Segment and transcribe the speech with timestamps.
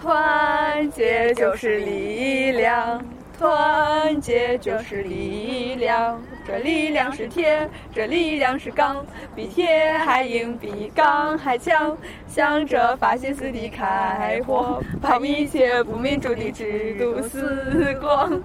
[0.00, 3.04] 团结就是力量，
[3.38, 6.20] 团结就是力量。
[6.46, 9.04] 这力量是铁，这力量是钢，
[9.36, 11.96] 比铁还硬，比钢还强。
[12.26, 18.40] 向着法西斯的开火，把一切不民主的制度死光。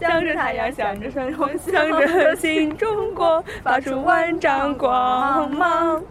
[0.00, 6.02] 向着太阳，向着生活，向着新中国，发出万丈光芒。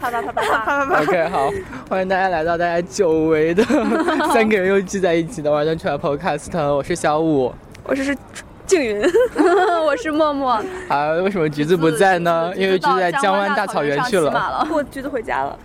[0.00, 1.02] 啪啪啪啪 啪啪啪。
[1.02, 1.50] OK，好，
[1.88, 3.62] 欢迎大家来到大家久违的
[4.32, 7.52] 三个人又聚在一起的玩转出来 Podcast，我是小五。
[7.84, 8.16] 我这是
[8.66, 9.02] 静云，
[9.86, 10.52] 我是默默。
[10.88, 12.52] 啊，为什么橘子不在呢？
[12.56, 14.30] 因为橘子在江湾大草原去了。
[14.30, 14.68] 了。
[14.72, 15.58] 我橘子回家了。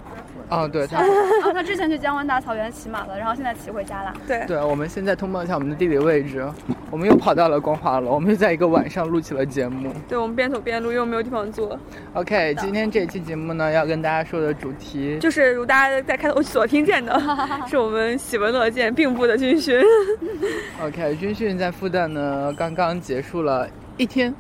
[0.50, 4.14] 哦，对，他，哦，他之前去江湾大草原骑马了，然后现在骑回家了。
[4.28, 6.46] 对，对，我们现在通报一下我们的地理位置，
[6.92, 9.94] 我们又跑到了光华楼，我们又在一个晚上录起了节目。
[10.10, 11.80] 对，我们边走边录，因为没有地方坐。
[12.14, 17.18] OK，今天这期节目呢，要跟大家说的主题就是如大家在开头所听见的，
[17.66, 19.82] 是我们喜闻乐见并部的军训。
[20.84, 24.36] OK，军训在复旦呢刚刚结束了一天，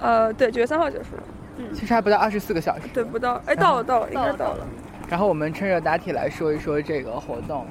[0.00, 1.22] 呃，对，九月三号结束了。
[1.58, 2.88] 嗯，其实还不到二十四个小时。
[2.92, 4.66] 对，不到，哎，到了，到了，应该到了。
[5.08, 7.64] 然后我们趁热打铁来说一说这个活动。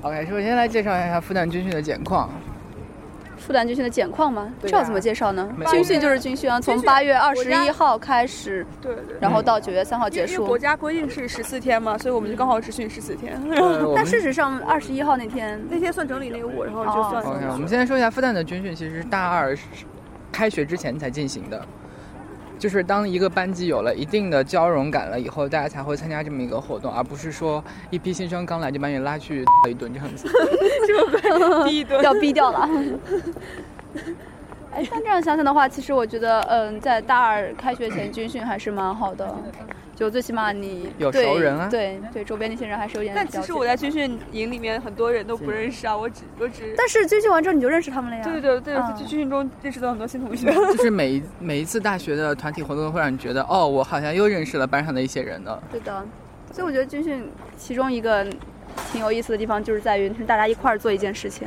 [0.00, 2.28] OK，首先来介绍一下复旦军训的简况。
[3.42, 4.42] 复旦军训的简况吗？
[4.42, 9.16] 啊这要怎么介绍呢军训就是军训啊，从八月二十一号开始，对对。
[9.20, 10.62] 然后到九月三号结束因为国。
[10.62, 13.36] 家规定是十四天嘛，所以我们就刚好只训十四天。
[13.96, 17.20] 但事实上，二十一号那天，那天算整理内务，然后就算。
[17.20, 19.58] OK，我们先来说一下复旦的军训，其实大二
[20.30, 21.60] 开学之前才进行的。
[22.62, 30.28] 就是当一个班级有了一定的交融感了以后，大家才会参加这么一个活动，而不是说一批新生刚来就把你拉去打一顿这样子。
[31.66, 32.68] 第一顿要逼掉了。
[34.70, 39.34] 哎，但这样想想的话，其实我觉得，嗯，在大二开学前军训还是蛮好的，
[40.02, 43.14] 就最起码你有熟人啊对对，周边那些人还是有点。
[43.14, 46.74] 但其实我在军训营里面，很多人都不认识啊，我只我只。
[46.76, 48.24] 但是军训完之后你就认识他们了呀。
[48.24, 50.52] 对对对，嗯在军训中认识到很多新同学。
[50.76, 55.62] 就是每一每一次大学的团体活动，会让你觉得，哦，我好像又认识了班上的一些人了。
[55.70, 56.04] 对的，
[56.50, 58.26] 所以我觉得军训其中一个
[58.90, 61.46] 挺有意思的地方，就是在于是大家一块儿做一件事情。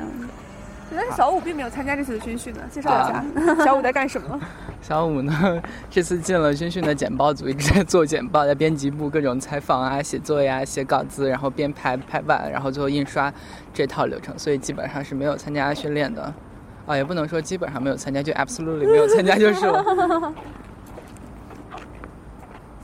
[0.96, 4.40] 但是小五并没有参加这次的军训呢，介绍一下小五在干什么？
[4.88, 5.34] 小五呢，
[5.90, 13.34] 这次进了军训的简报组，一直在做简报，在编辑部各种采访啊、写作呀、写稿子，然后编排排版，然后最后印刷
[13.74, 16.32] 这套流程，所以基本上是没有参加训练的。
[16.86, 19.84] 啊，也不能说基本上没有参加，就 absolutely 没有参加就是了。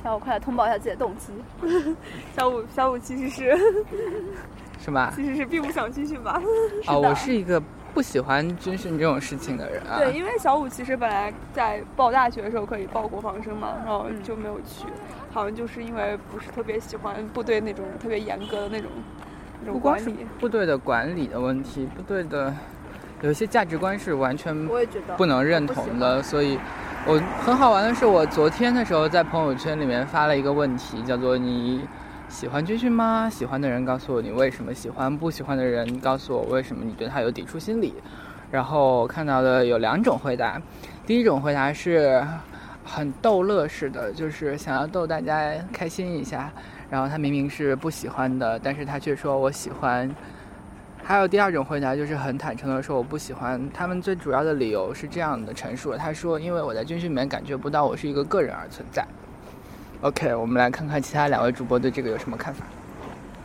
[0.03, 1.31] 小五，快来通报一下自己的动机。
[2.35, 3.55] 小五小五其实是
[4.83, 5.13] 是吧？
[5.15, 6.41] 其实是并不想军训吧？
[6.87, 7.61] 啊，我是一个
[7.93, 9.97] 不喜欢军训这种事情的人啊。
[9.97, 14.85] 对，因为小五其实本来在报大学的时候可以报国防生嘛，然后就没有去，
[15.31, 18.89] 好像就是因为不是特别喜欢部队那种特别严格的那种
[19.61, 20.25] 那种不管理。
[20.39, 22.53] 部队的管理的问题，部队的
[23.21, 24.55] 有一些价值观是完全
[25.17, 26.57] 不能认同的，所以
[27.05, 31.81] 我很好玩的是，我昨天的时候在朋友圈里面发了一个问题，叫做你
[32.31, 33.29] 喜欢军训吗？
[33.29, 37.93] 喜欢的人告诉我你为什么喜欢，不喜欢的人告诉我为什么你对他有抵触心理。
[38.49, 40.59] 然后看到的有两种回答，
[41.05, 42.25] 第一种回答是
[42.85, 46.51] 很逗乐式的，就是想要逗大家开心一下，
[46.89, 50.09] 然后他明明是不喜欢的，但是他却说我喜欢。
[51.03, 53.69] 还有第二种回答，就是很坦诚的说我不喜欢。
[53.73, 59.05] 他们最主要的理由是这样的陈述：他说，因为我在军训里面感觉不到我是一个个人而存在。
[60.01, 62.65] OK，我们来看看其他两位主播对这个有什么看法。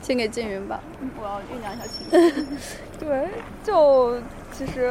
[0.00, 0.80] 先给静云吧，
[1.20, 2.58] 我要酝酿一下情绪。
[2.98, 3.28] 对，
[3.62, 4.18] 就
[4.52, 4.90] 其实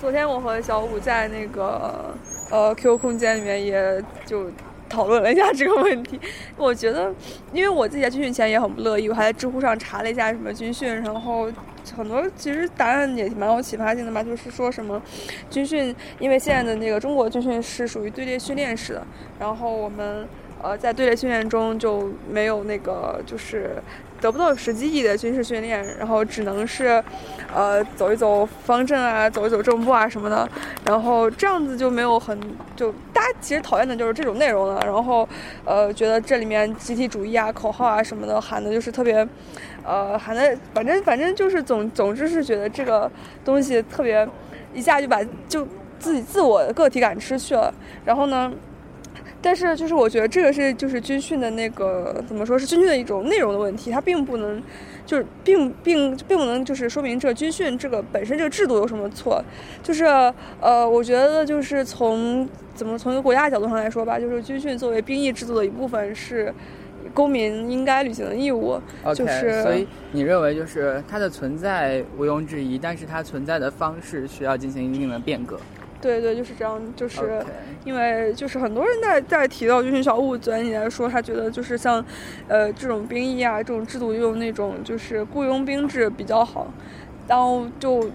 [0.00, 2.14] 昨天我和小五在那个
[2.52, 4.48] 呃 QQ 空间里面也就
[4.88, 6.20] 讨论了一下这个问题。
[6.56, 7.12] 我觉得，
[7.52, 11.50] 因为我自己在军训前也很不乐意，我还在知乎上查了一下什么军训，然后
[11.96, 15.02] 很多其实答案也蛮有启发性的吧，就是说什么
[15.50, 19.06] 军训，因为现在的那个中国军训是属于队列训练式的，
[19.40, 20.24] 然后我们。
[20.62, 23.80] 呃，在队列训练中就没有那个，就是
[24.20, 27.02] 得不到实际意义的军事训练，然后只能是，
[27.54, 30.48] 呃，走一走方阵啊，走一走正步啊什么的，
[30.84, 32.36] 然后这样子就没有很
[32.74, 35.28] 就大家其实讨厌的就是这种内容了，然后
[35.64, 39.26] 呃，觉得这里面集体主义啊、口号啊什么的喊的就是特别，
[39.84, 43.08] 呃，喊的反正反正就是总总之是觉得这个
[43.44, 44.28] 东西特别
[44.74, 45.64] 一下就把就
[46.00, 47.72] 自己自我的个体感失去了，
[48.04, 48.52] 然后呢。
[49.40, 54.62] 但是，就是我觉得这个是就是军训的那个怎么说是军训的一种内容的问题，它并不能，
[55.06, 59.42] 就是并并并不能就是说明这军训这个本身这个制度有什么错，
[59.82, 60.04] 就是
[60.60, 66.52] 呃，我觉得就是从怎么从一个国家角度上来说吧，就是军训作为兵役制度的一部分是。
[67.14, 68.78] 公民应该履行的义务。
[69.14, 75.58] 就是所以你认为就是它的存在毋庸置疑，但是它存在的方式需要进行一定的变革。
[76.00, 77.44] 对对，就是这样，就是
[77.84, 82.04] 因为就是很多人在在提到军训小物嘴里来说，他觉得就是像，
[82.46, 86.66] 呃，这种兵役啊，这种制度用那种就是雇佣兵制比较好，
[87.26, 88.10] 然后就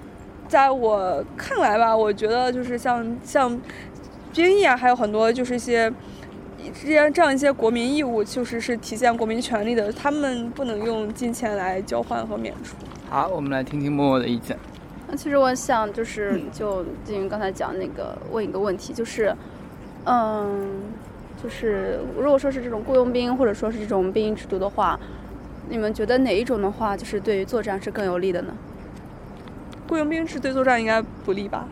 [0.48, 3.60] 在我看来吧，我觉得就是像像
[4.34, 5.92] 兵役啊，还有很多就是一些。
[6.82, 12.78] 这样这样一些国民义务，就是是体现国民权利的，他们不能用金钱来交换和免除。
[13.10, 14.58] 好，我们来听听默默的意见。
[15.14, 19.32] 那其实我想就是就进行刚才讲那个问一个问题，就是，
[20.06, 20.82] 嗯，
[21.42, 25.00] 就是如果说是这种雇佣兵或者说是这种兵役制度的话，
[25.70, 28.56] 你们觉得哪一种的话就是对于作战是更有利的呢？
[29.88, 31.68] 雇佣兵是对作战应该不利吧？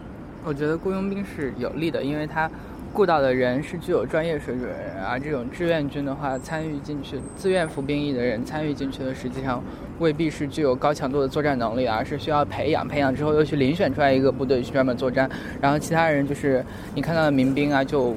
[0.46, 2.48] 我觉得雇佣兵是有利的，因为他
[2.94, 9.64] 雇到的人是具有专业水准的人，而这种志愿军的话，参与进去、自愿服兵役的人参与进去的，实际上
[10.00, 15.30] 未必是具有高强度的作战能力，而是需要培养，培养之后又去遴选出来一个部队去专门作战，
[15.62, 18.16] 然后其他人就是你看到的民兵啊，就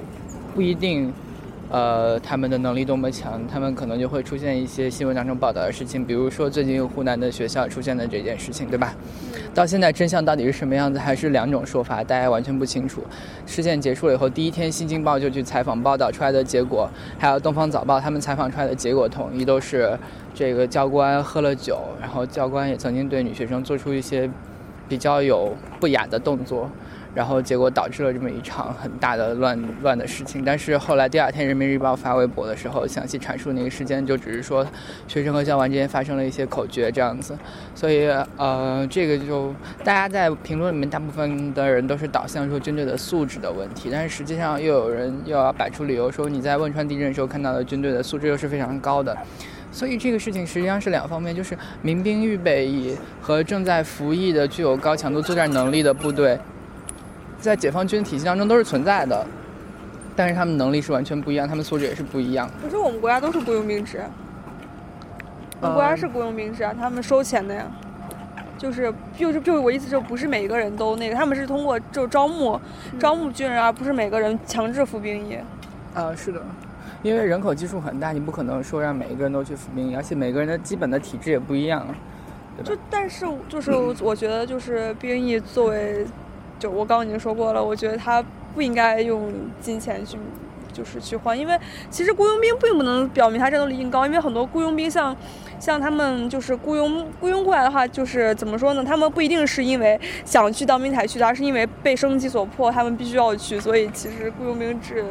[0.54, 1.12] 不一定。
[1.70, 8.94] 呃，他们的能力多么强，他们可能就会出现一些新闻当中报道的事情，比如说最近湖南的学校出现的这件事情，对吧？
[9.52, 13.02] 到现在真相到底是什么样子，还是两种说法，大家完全不清楚。
[13.46, 16.88] 事件结束了以后，第一天《新京报》就去采访报道出来的结果，
[17.18, 19.98] 还有《东方早报》他们采访出来的结果，统一都是
[20.32, 24.30] 这个教官喝了酒，然后教官也曾经对女学生做出一些
[24.88, 26.68] 比较有不雅的动作。
[27.14, 30.44] 然后结果导致了这么一场很大的乱乱的事情。
[30.44, 34.66] 但是后来第二天《人民日报》发微博的时候，详细阐述那个事件，就只是说
[35.06, 37.38] 学生和教官之间发生了一些口角这样子。
[37.74, 49.16] 所以呃，这个就大家在评论里面，大部分的人都是导向说军队的素质的问题，但是实际上又有人又要摆出理由说你在汶川地震的时候看到的军队的素质又是非常高的。
[49.70, 56.38] 所以这个事情实际上是两方面，就是民兵预备役和正在服役的具有高强度作战能力的部队。
[57.44, 59.26] 在解放军体系当中都是存在的，
[60.16, 62.50] 但是他们能力是完全不一样，他们素质也是不一样。
[62.62, 64.02] 可是我们国家都是雇佣兵制，
[65.60, 67.70] 我们国家是雇佣兵制啊，他们收钱的呀。
[68.56, 72.58] 就是就是就是我意思就不是每个人都那个，他们是通过就招募
[72.98, 75.36] 招募军人，而不是每个人强制服兵役。
[75.92, 76.40] 啊，是的，
[77.02, 81.84] 因为人口基数很大，你不可能说让每一个人都去服兵役，而且每个人的基本的体质也不一样。
[82.62, 86.06] 就但是就是我觉得就是兵役作为。
[86.58, 88.24] 就我刚刚已经说过了，我觉得他
[88.54, 90.16] 不应该用金钱去，
[90.72, 91.58] 就是去换，因为
[91.90, 95.16] 其实雇佣兵并不能表明他战斗力硬高，因为很多雇佣兵像，
[95.58, 98.84] 像他们就是雇佣雇佣过来的话，就是怎么说呢？
[98.84, 103.58] 他们不一定是因为想去当兵才去的，而是因为被生计所迫，他们必须要去。
[103.60, 105.04] 所以其实雇佣兵制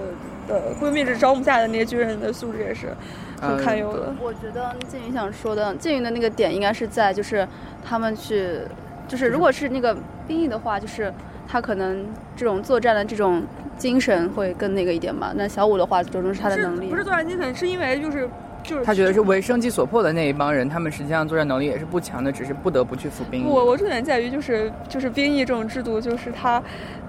[0.48, 2.96] 的雇佣兵制招募下的那些军人的素质也是
[3.40, 4.16] 很堪忧的。
[4.22, 7.48] 我觉得静云想说的，静云的那个点应该是在就是
[7.84, 8.60] 他们去，
[9.08, 9.96] 就是如果是那个
[10.28, 11.14] 兵役的话，就是。
[11.54, 12.04] 他可能
[12.36, 13.44] 这种作战的这种
[13.78, 15.32] 精神会更那个一点吧。
[15.36, 16.88] 那小五的话，着重是他的能力。
[16.90, 18.28] 不是作战精神，是因为就是
[18.64, 18.84] 就是。
[18.84, 23.46] 他觉得是为生计所迫的那一帮人，他们实际上作战能力也是不强的，只是不得不去服兵役。
[23.46, 26.60] 我我重点在于就是就是兵役这种制度，就是他，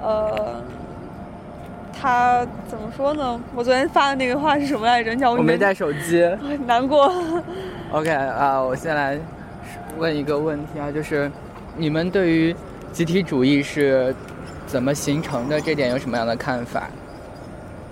[0.03, 0.61] 呃，
[1.99, 3.41] 他怎么说呢？
[3.55, 5.17] 我昨天发的那个话是什么来着？
[5.17, 7.11] 叫我没带手机，很 难过。
[7.93, 9.19] OK 啊，我先来
[9.97, 11.33] 问一个问题啊，就是
[11.79, 12.55] 你们对于。
[12.95, 14.15] 集体主义是
[14.75, 15.61] 怎么形成的？
[15.61, 16.89] 这点有什么样的看法？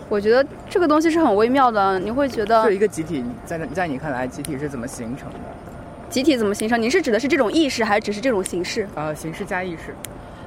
[0.09, 1.97] 我觉得这个东西是很微妙的。
[2.01, 5.39] 你会觉得，就一个集体，在在你看来，集体是怎么形成的？
[6.11, 6.83] 集体怎么形成？
[6.83, 8.83] 你是指的是这种意识，还是只是这种形式？
[8.97, 9.95] 啊、呃，形式加意识。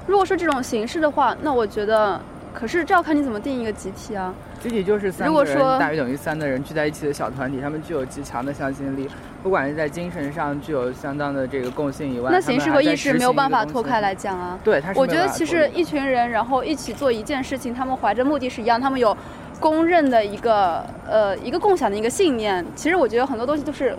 [0.06, 2.20] 如果说这种形式的话，那我觉得，
[2.56, 4.34] 可是这要看你怎么定一个集体啊。
[4.62, 9.08] 集体就是三个人大于等于三的人聚在一起的小团体，他们具有极强的向心力，
[9.44, 14.58] 不管是在精神上具有相当的这个共性以外，那形式和意识没有办法脱开来讲啊。
[14.64, 19.16] 对，它是我觉得其实一群人然后一起做一件事情，他们怀着目的是一样，他们有
[19.60, 22.66] 公认的一个呃一个共享的一个信念。
[22.76, 23.96] 其实我觉得很多东西都是，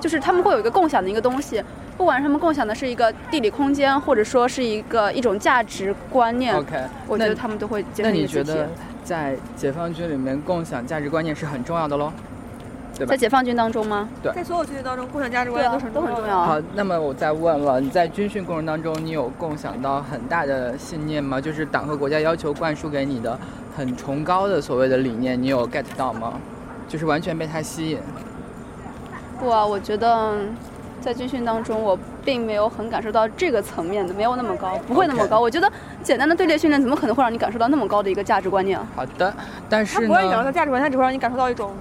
[0.00, 1.62] 就是他们会有一个共享的一个东西，
[2.00, 6.56] 不管他们共享的是一个地理空间，或者说是一个一种价值观念。
[6.56, 8.66] OK，我觉得他们都会接受那你觉得？
[9.04, 12.10] 在解放军里面，共享价值观念是很重要的喽，
[12.96, 13.10] 对吧？
[13.10, 14.08] 在解放军当中吗？
[14.22, 16.40] 对，在所有军队当中，共享价值观啊都很都很重要。
[16.40, 21.38] 好，那么我再问了，你在军训过程当中，你有共享到很大的信念吗？
[21.38, 23.38] 就是党和国家要求灌输给你的
[23.76, 26.40] 很崇高的所谓的理念，你有 get 到吗？
[26.88, 27.98] 就是完全被它吸引？
[29.38, 30.38] 不啊，我觉得。
[31.00, 35.38] 在军训当中，我并没有很感受到这个层面的，没有那么高，不会那么高。
[35.38, 35.40] Okay.
[35.40, 35.70] 我觉得
[36.02, 38.78] 简单的队列训练怎么可能会让你感受到那么高的一个价值观念？
[38.94, 39.34] 好的，
[39.68, 41.72] 但是它不会感受到价值观，它只会让你感受到一种，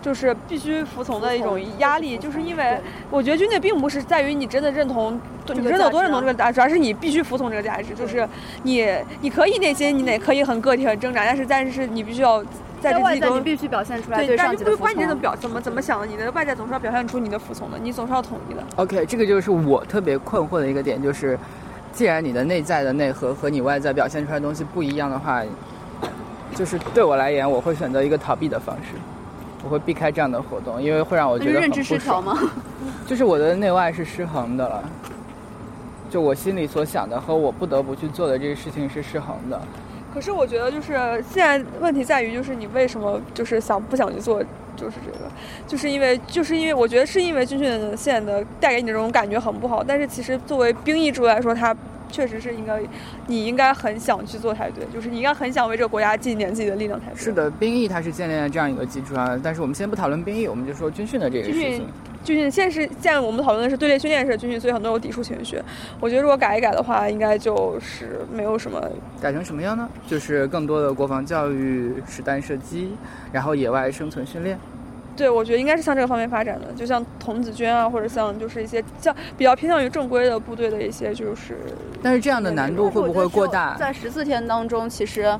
[0.00, 2.78] 就是必须服从的一种压力，就是因为
[3.10, 8.28] 我觉得军队并不是在于你真的认同，你真的有多认同这个价值，主要是你必须服从这个价值，就是
[8.62, 8.86] 你
[9.20, 12.42] 你可以内心你得可以很个体很挣扎，但是但是你必须要。
[12.80, 18.62] 在这外在你必须表现出来，对但是不管你怎么表怎么怎么想的，你的外在总是要表现出你的服从的，你总是要统一的。
[18.76, 21.38] OK，这个就是我特别困惑的一个点，就是
[21.92, 25.42] 既然你的内在的内核和你外在表现出来的东西不一样的话，
[26.54, 28.94] 就是对我来言，我会选择一个逃避的方式，
[29.64, 32.38] 我会避开这样的活动，因为会让我觉得认知失调吗？
[33.06, 34.84] 就是我的内外是失衡的了，
[36.10, 39.60] 就我心里所想的和我不得不去做的这个事情是失衡的。
[40.12, 40.94] 可是我觉得，就是
[41.32, 44.42] 现在问题在于，就是你为什么就是想不想去做，
[44.76, 45.30] 就是这个，
[45.66, 49.84] 就是因为就是因为我觉得是因为军训现在的带给你这种感觉很不好。
[49.84, 51.76] 但是其实作为兵役制度来说，它
[52.10, 52.80] 确实是应该，
[53.26, 57.16] 你应该很想去做才对，就是你应该很想为这个国家尽一点自己的力量才对。
[57.16, 61.86] 是的，兵役它是建立在这样一个基础上，但是我们先不讨论兵役，我们就说军训的这个事情。
[62.24, 65.58] 现在是现在我们讨论的是队列训练式军训，所以很多有抵触情绪。
[65.98, 68.82] 我觉得如果改一改的话，应该就是没有什么。
[69.20, 69.88] 改成什么样呢？
[70.06, 72.92] 就是更多的国防教育、实弹射击，
[73.32, 74.58] 然后野外生存训练。
[75.16, 81.56] 对，我觉得应该是向这个方面发展的，就像童子军啊，或者像就是一些像比较偏向于正规的部队的一些就是。
[82.02, 83.74] 但是这样的难度会不会过大？
[83.76, 85.34] 在十四天当中，其实。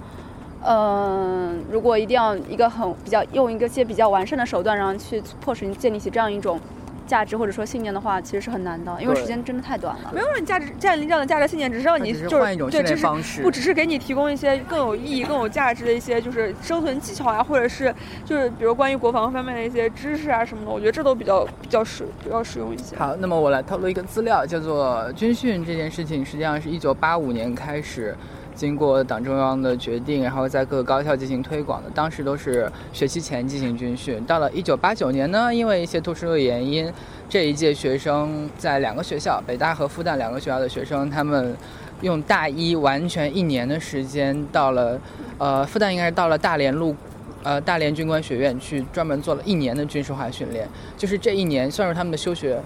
[0.64, 6.60] 嗯，如果一定要一个很比较用一个些比较完善的手段，然后去迫使你建立起这样一种
[7.06, 10.10] 价值或者说信念的话，其实是很难的，因为时间真的太短了。
[10.12, 22.96] 没有让你价值建立这样的价值信念，只是让你就是对，只是不只是给你提供一些更有意义、更有价值的一些就是生存技巧啊，或者是就是比如关于国防方面的一些知识啊什么的，我觉得这都比较比较实比较实用一些。
[22.96, 28.14] 好，那么我来透露一个资料，叫做军训这件事情，实际上是一九八五年开始。
[28.58, 34.20] 经过党中央的决定，然后在各个高校进行推广的，当时都是学期前进行军训。
[34.24, 36.92] 到了一九八九年呢，因为一些特殊的原因，
[37.28, 41.56] 这一届学生在两个学校，北大和复旦两个学校的学生，他们
[42.00, 45.00] 用大一完全一年的时间，到了，
[45.38, 46.96] 呃，复旦应该是到了大连路，
[47.44, 52.60] 呃，大连军官学院去专门做了一年的军事化训练，就是这一年算是他们的休学。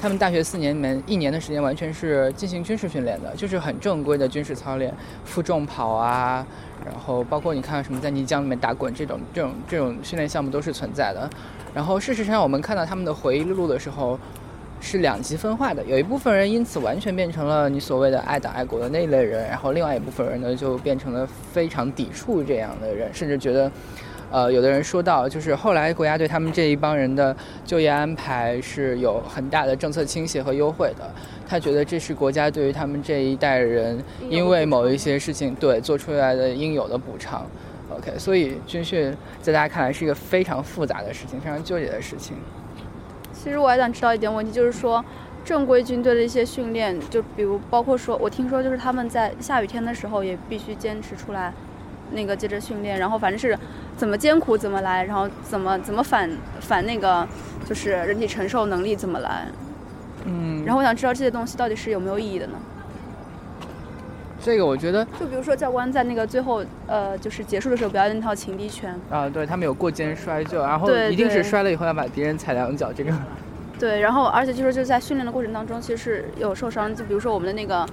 [0.00, 4.92] 他们大学四年里面一年的时间完全是进行军事训练的，就是很正规的军事操练，
[5.24, 6.46] 负重跑啊，
[6.84, 11.28] 然后包括你看什么在泥浆里面打滚这种这种这种训练项目都是存在的。
[11.74, 14.18] 然后事实上我们看到他们的回忆录的时候，
[14.80, 23.70] 是两极分化的，有一部分人因此完全变成了你所谓的爱党爱国的那一类人，然后另外一部分人呢就变成了非常抵触这样的人，甚至觉得。
[24.34, 31.08] 呃，有的人说到，就是后来国家对他们这一帮人的就业安排是有很大的政策倾斜和优惠的。
[31.46, 33.96] 他觉得这是国家对于他们这一代人
[34.28, 37.46] 因为某一些事情对做出来的应有的补偿。
[37.90, 42.36] OK，所以军训在大家看来是一个非常复杂的事情，非常纠结的事情。
[43.32, 45.04] 其实我还想知道一点问题，就是说
[45.44, 51.52] 正规军队的一些训练，就比如包括说，我听说就是他们在下雨天的时候也必须坚持出来。
[52.12, 53.58] 那个接着训练，然后反正是
[53.96, 56.30] 怎么艰苦怎么来，然后怎么怎么反
[56.60, 57.26] 反那个
[57.64, 59.46] 就是人体承受能力怎么来，
[60.24, 62.54] 嗯，然后我想知道这些东西到底是有没有意义的呢？
[64.42, 68.94] 这个我觉得，就比如说教官在那个最后呃就是结束的时候表演那套情敌拳。
[69.08, 73.10] 啊，对他们有过肩摔就，然后一定是摔了以后要把敌人踩两脚这个，
[73.78, 77.86] 对，然后而且就是就是在训练的过程当中其实是有受伤，就比如说我们的那个。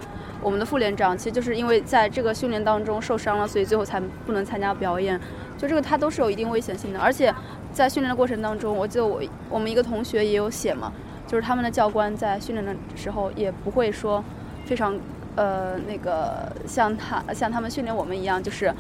[0.44, 5.16] 我们的副连长其实就是因为在这个训练当中受伤了，所以最后才不能参加表演。
[5.56, 7.00] 就这个，它都是有一定危险性的。
[7.00, 7.32] 而且
[7.72, 9.22] 在训练的过程当中，我记得我
[9.52, 10.92] 我们一个同学也有写嘛，
[11.28, 14.24] 就是他们的教官在训练的时候也不会说
[14.66, 15.00] 非常
[15.36, 18.74] 呃那个像他像他们训练我们一样，就是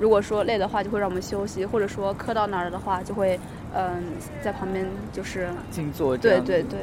[0.00, 3.38] 如果说累的话就会让我们休息，或者说磕到哪儿的话就会
[3.74, 4.02] 嗯
[4.42, 6.16] 在旁边就是静坐。
[6.16, 6.80] 对对对。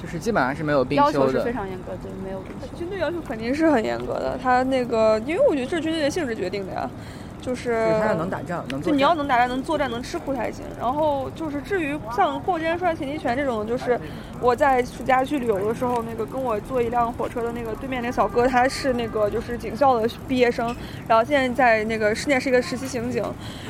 [0.00, 2.42] 就是基本上是没有必要求是非常严格，对，没有
[2.76, 4.38] 军队要求肯定是很严格的。
[4.42, 6.90] 他那个，因为我觉得这是军队的性质决定的呀。
[7.44, 10.64] 就是他要能打仗，能就你要能打仗、能作战、能吃苦才行。
[10.80, 14.00] 然后就是至于像过肩摔、擒敌拳这种，就是
[14.40, 20.74] 我在暑假去旅游的时候，那个跟我坐一辆火车的那个对面那个小哥，他是那个就是警校的毕业生，
[21.06, 23.22] 然后现在在那个市内是一个实习刑警。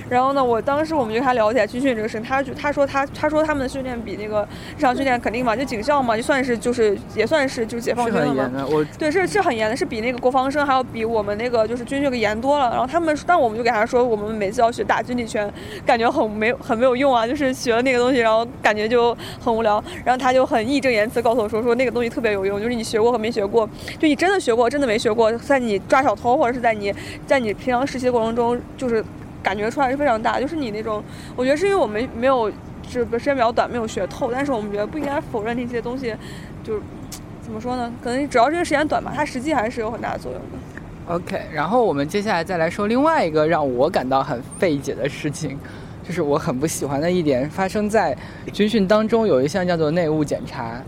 [0.09, 4.47] 然后呢，我当时我们就跟他了解军训这个事情，他就他说他他说他们的训练比那个
[4.79, 8.49] 日常训练肯定嘛，就警校嘛，就算是就是也算是就是解放军了嘛。
[8.97, 12.71] 对，是是很严的，是比那个国防生还要比我们那个就是军训给严多了。
[12.71, 13.64] 然后他们，但我们就。
[13.65, 15.53] 给他说，我们每次要学打军体拳，
[15.87, 19.83] 感觉很没很没有用啊，就是学了那个东西，然后感觉就很无聊。
[20.05, 23.69] 然后他就很义正言辞告诉我说，说那个东西特别有用，就是你学过和没学过，
[23.99, 26.95] 就你真的学过，真的没学过，在你抓小偷或者是在你
[27.27, 29.03] 在你平常实习过程中，就是
[29.43, 30.39] 感觉出来是非常大。
[30.39, 31.03] 就是你那种，
[31.35, 32.53] 我觉得是因为我们没有
[32.91, 34.31] 这个时间比较短，没有学透。
[34.31, 36.15] 但是我们觉得不应该否认那些东西，
[36.63, 36.83] 就是
[37.43, 37.93] 怎么说呢？
[38.03, 40.74] 可能只要这个时间短吧，它实际还是有很大的作用的。
[41.07, 45.59] OK，然后我们接下来再来说另外一个让我感到很费解的事情，
[46.03, 48.17] 就是我很不喜欢的一点，发生在
[48.55, 50.81] 军训当中有一项叫做内务检查。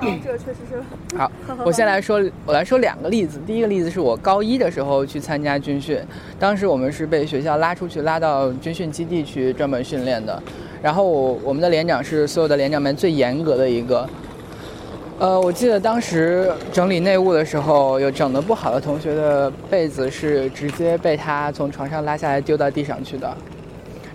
[0.00, 1.16] 这个确实是。
[1.16, 1.30] 好，
[1.64, 3.38] 我先来说，我来说两个例子。
[3.46, 6.00] 第一个例子是我高一的时候去参加军训，
[6.38, 10.42] 当时我们是被学校拉出去，拉到军训基地去专门训练的。
[10.82, 14.08] 然后我我们的连长是所有的连长们最严格的一个。
[15.20, 23.36] 呃，我记得当时整理内务的时候，有整的不好的同学的被子是直接被他从床上拉下来丢到地上去的。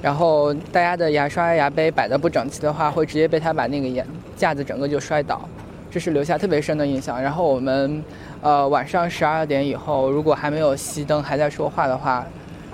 [0.02, 4.04] 然后大家的牙刷、牙杯摆的不整齐的话，会直接被他把那个眼
[4.36, 5.48] 架子整个就摔倒。
[5.92, 7.22] 这是留下特别深的印象。
[7.22, 8.04] 然后我们，
[8.42, 12.26] 呃，晚上十二点以后，如果还没有熄灯，还在说话的话，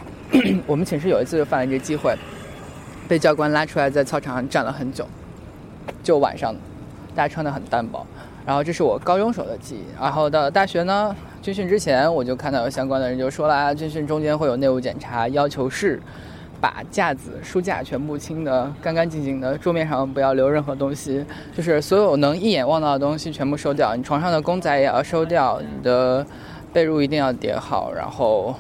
[0.66, 2.16] 我们寝室有一次就犯了这机会，
[3.10, 5.06] 被教官拉出来在操场上站了很久，
[6.02, 6.56] 就晚上，
[7.14, 8.08] 大家穿的很单薄。
[8.46, 9.86] 然后这是我高中时候的记忆。
[10.00, 16.02] 然后到大学呢，军训之前我就看到有相关的人就说了，军训中间会有内务检查，要求是。
[16.60, 21.26] 把架子、书架全部清得干干净净的，桌面上不要留任何东西，
[21.58, 23.96] 就是所有能一眼望到的东西全部收掉。
[23.96, 26.24] 你床上的公仔也要收掉，你的
[26.72, 28.54] 被褥一定要叠好，然后，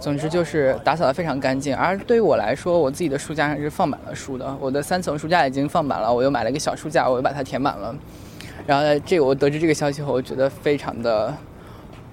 [0.00, 1.76] 总之就是打扫得非常干净。
[1.76, 7.94] 而对于我来说，我自己的书架上是放满了书的，我的三层书架已经放满了，我又买了一个小书架，我又把它填满了。
[8.66, 11.34] 然后这个我得知这个消息后，我觉得非常的。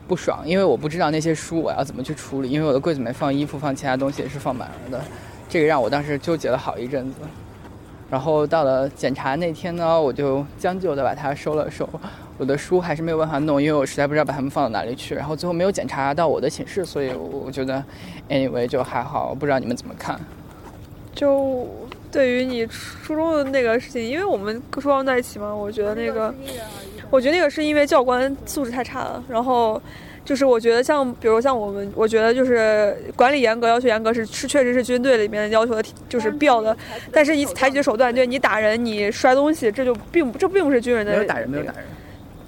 [0.07, 5.01] 不爽，因为我不知道那些书我要怎么去处理，因为我的柜子里面放衣服、放其他东西也是放满了的，
[5.47, 7.15] 这个让我当时纠结了好一阵子。
[8.09, 11.87] 然后到了检查那天呢，我就将就的把它收了收，
[12.37, 15.15] 我的书还是没有办法弄，因为我实在不知道把它们放到哪里去。
[15.15, 17.81] 然后最后没有检查到我的寝室，所以我觉得
[18.27, 20.19] ，anyway 就还好，不知道你们怎么看？
[21.15, 21.65] 就
[22.11, 26.33] 对于你初中的那个事情，因为我们初中在一起嘛，我觉得那个。
[27.09, 29.81] 我觉得那个是因为教官素质太差了，然后
[30.23, 36.73] 就是我觉得像比如像我们，我觉得就是管理严格、要求严格是是确实是军队里面要求的，就是必要的。
[37.11, 41.11] 但是你采取的手段，对你打人、你摔东西，这就并不这并不是军人的。
[41.11, 41.83] 没有打人，没有打人。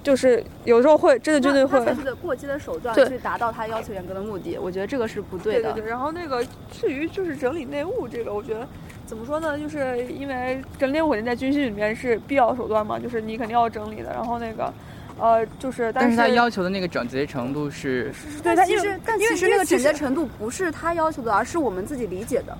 [0.02, 5.64] 就是有时候会真的军队会采取的过激的手段去达到他要求严格的目的，我觉得这个是不对的。
[5.64, 5.90] 对对对。
[5.90, 8.66] 然后那个至于就是整理内务这个，我觉得。
[9.06, 9.58] 怎么说呢？
[9.58, 14.10] 就是因为整理肯定在军训里面是必要手段嘛，就是你肯定要整理的。
[14.12, 14.72] 然后那个，
[15.18, 18.12] 呃，就是但是他要求的那个整洁程度是，
[18.42, 22.56] 对，其实但其实那个整洁程度不是他要求的，而是我们自己理解的。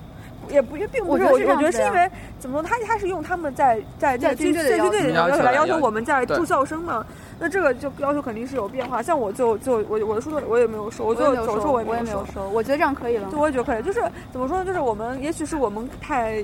[0.49, 4.77] 也不也并不是，我觉得是因为怎么说，他他是用他们在在在军队的
[5.11, 7.05] 要求来要求我们在住校生嘛。
[7.39, 9.01] 那这个就要求肯定是有变化。
[9.01, 12.47] 像我就就我我的书我也没有收，我就走收我也没有收。
[12.49, 13.29] 我觉得这样可以了。
[13.29, 13.83] 对，我也觉得可以。
[13.83, 14.65] 就是怎么说呢？
[14.65, 16.43] 就是我们也许是我们太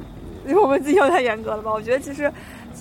[0.55, 1.71] 我们自己又太严格了吧？
[1.71, 2.31] 我觉得其实，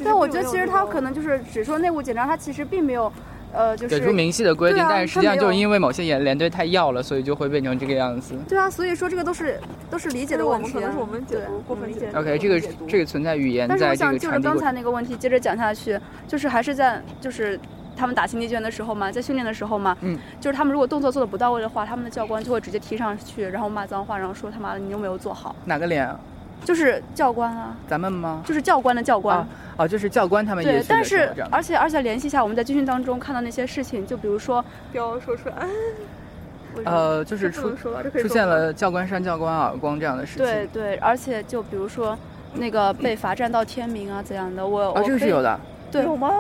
[0.05, 3.13] 但我觉得其实他可能就是只说内部检查，他其实并没有。
[3.53, 8.35] 呃，就是给出明细的规定，啊、但是实际上就是因为某些连连队太要了，所以就会变成这个样子。
[8.49, 9.61] 对啊，所以说这个都是
[9.91, 12.11] 都是理解的问题，可能是我们解读过分理解。
[12.15, 17.59] OK，这个这个存在语言但是我想就是刚才那个问题接着讲下去，就是还是在就是
[17.97, 25.55] 他们打心理卷的时候嘛，在训练的时候嘛，嗯，就是他们如果动作做的不到位的话，他们的教官就会直接踢上去，然后骂脏话，然后说他妈的你又没有做好。
[25.65, 26.07] 哪个连？
[26.07, 26.19] 啊
[26.65, 28.43] 就是教官啊，咱们吗？
[28.47, 29.39] 就是教官的教官。
[29.39, 35.55] 啊，哦就是教官他们也对，但是而且而且联系一下我们在军训当中看到那些事情，就比如说不要说出来。
[36.85, 40.45] 呃，就是出出现了教官扇教官耳光这样的事情。
[40.45, 42.17] 对对，而且就比如说
[42.55, 45.59] 那个被罚站到天明啊怎样的，我啊这个是有的。
[45.91, 46.31] 对，有吗？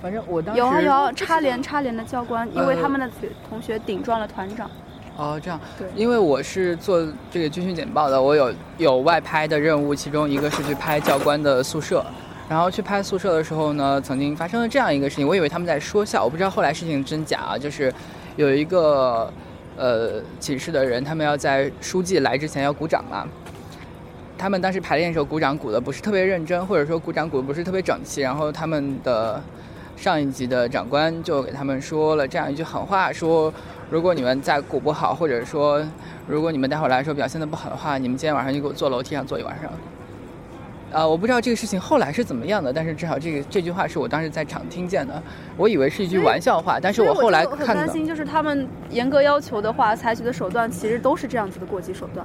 [0.00, 3.06] 反正我当时有啊有啊，插连插连的教官，因为他们的
[3.48, 4.70] 同学顶撞了团长。
[5.16, 5.60] 哦，这样。
[5.78, 5.86] 对。
[5.94, 12.04] 因为我是做这个军训简报的，我有有外拍的任务，其中一个是去拍教官的宿舍。
[12.46, 17.56] 然后去拍宿舍的时候呢，曾经发生了这样一个事情，我以为他们在说笑，我不知道后来事情真假啊。
[17.56, 17.92] 就是
[18.36, 19.32] 有一个
[19.76, 23.26] 呃寝室的人，他们要在书记来之前要鼓掌嘛。
[24.36, 29.42] 他们当时排练的时候鼓掌鼓的不是特别认真，或者说鼓掌鼓的不是特别整齐，然后他们的
[29.96, 33.52] 上一级的长官就给他们说了这样一句狠话，说
[33.90, 35.82] 如果你们再鼓不好，或者说
[36.26, 39.70] 如果你们待会儿来说表现的不好的话，你们今天晚上就给我坐楼梯上坐一晚上。
[40.92, 45.20] 啊，我不知道这个事情后来是怎么样的，但是至少这个这句话是我当时在场听见的，
[45.56, 52.24] 我以为是一句玩笑话，但是我后来看很担心，就是他们严格要求的话，采取的手段其实都是这样子的过激手段。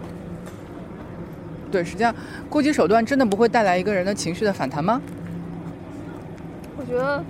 [1.72, 2.14] 对，实际上
[2.50, 5.02] 过激手段真的不会带来一个人的情绪的反弹吗？
[6.78, 7.24] 我觉得，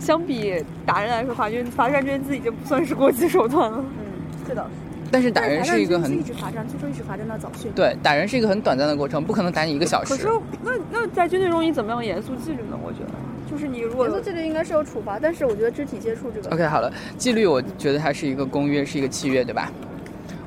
[0.00, 3.78] 相比打人来说，罚军罚站军姿已经不算是过激手段了。
[3.78, 4.06] 嗯，
[4.48, 4.70] 这倒是。
[5.12, 7.70] 但是打人是一个很一直罚站，最终一直罚站到早训。
[7.74, 10.14] 对，打人是一个很短暂的过程，不可能打你一个小时。
[10.14, 10.28] 可是
[10.62, 12.78] 那那在军队中你怎么样严肃纪律呢？
[12.80, 13.10] 我觉得，
[13.50, 16.54] 就是你如果严肃纪律应该是有处罚，但是我觉得肢体接触这个。
[16.54, 19.70] OK，好了，纪律我觉得它是一个公约，是一个契约，对吧？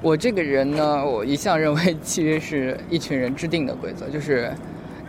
[0.02, 4.50] 我这个人呢，我一向认为契约是一群人制定的规则，就是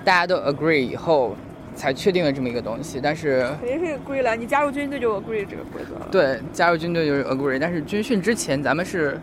[0.05, 1.37] 大家都 agree 以后
[1.75, 3.01] 才确定了这么一个东西。
[3.03, 6.09] 但是肯定是 agree 了，你加入军队就 agree 这个规则了。
[6.11, 9.21] 对，加入军队就是 agree，但是军训之前咱们是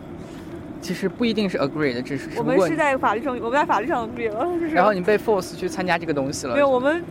[0.80, 6.54] 其实不一定是 agree 的，只是我们是在法律上，我们在法律上 agree 了， 就是然后你被 force 去参加这个东西了。
[6.54, 7.02] 没有，我们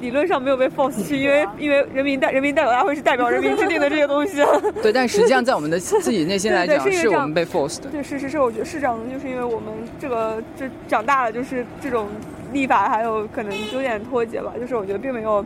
[0.00, 4.36] 理论上没有被 force 去，因为因为人民代人民代表大会是代表人民制定的这些东西。
[4.80, 7.90] 对，但实际上在我们的自己内心来讲，对对是我们被 forced 的。
[7.90, 12.06] 对，是是是，我觉得是这样的，就是因为我们这个这长大了，就是这种
[12.52, 15.44] 立法还有可能有点脱节吧，就是我觉得并没有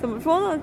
[0.00, 0.60] 怎么说呢。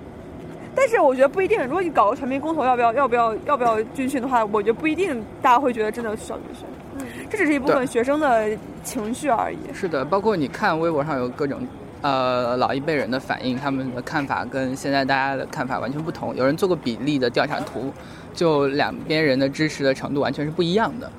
[0.76, 6.66] 但是我觉得不一定，如果你搞个全民公投，要不要要不要要不要军训的话，我觉得不一定大家会觉得真的需要军训。
[6.98, 8.50] 嗯，这只是一部分学生的
[8.84, 9.58] 情绪而已。
[9.72, 11.60] 是的，包括你看微博上有各种
[12.02, 16.36] 呃老一辈人的反应，他们的看法跟现在大家的看法完全不同。
[16.36, 17.94] 有人做过比例的调查图，
[18.34, 21.12] 就两边人的支持的程度完全是不一样的。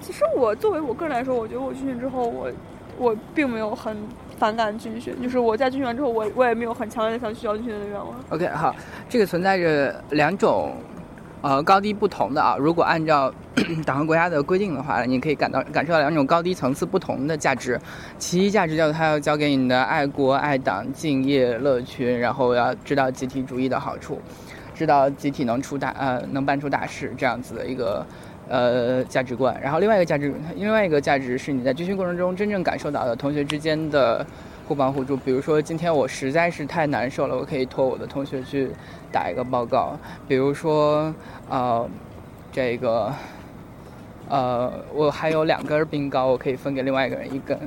[0.00, 2.48] 其实我作为我个人来说，我觉得我军训之后，我
[2.98, 3.96] 我并没有很
[4.38, 8.14] 反感军训，就是我在军训完之后，我我也没有很强烈的想去要军训的愿望。
[8.30, 8.74] OK，好，
[9.08, 10.74] 这个存在着两种
[11.40, 12.56] 呃高低不同的啊。
[12.58, 13.32] 如果按照
[13.86, 17.80] 党和国家的规定的话，你可以感到感受到两种高低层次不同的价值。
[18.18, 24.20] 其一价值叫做他要教给你的爱国爱党、敬业乐群，然后要知道集体主义的好处，
[24.74, 28.04] 知道集体能出大呃能办出大事这样子的一个。
[28.48, 34.24] 呃，价值观，然后另外一个价值，另外一个价值是你在军训过程中真正感受到的同学之间的
[34.68, 35.16] 互帮互助。
[35.16, 38.68] 比如说，今天我实在是太难受了，我可以托我的同学去
[39.10, 39.96] 打一个报告。
[40.28, 41.14] 比如说，
[41.48, 41.88] 呃，
[42.52, 43.10] 这个，
[44.28, 47.58] 呃，我还有两根冰糕，我可以分给另外一个人一根。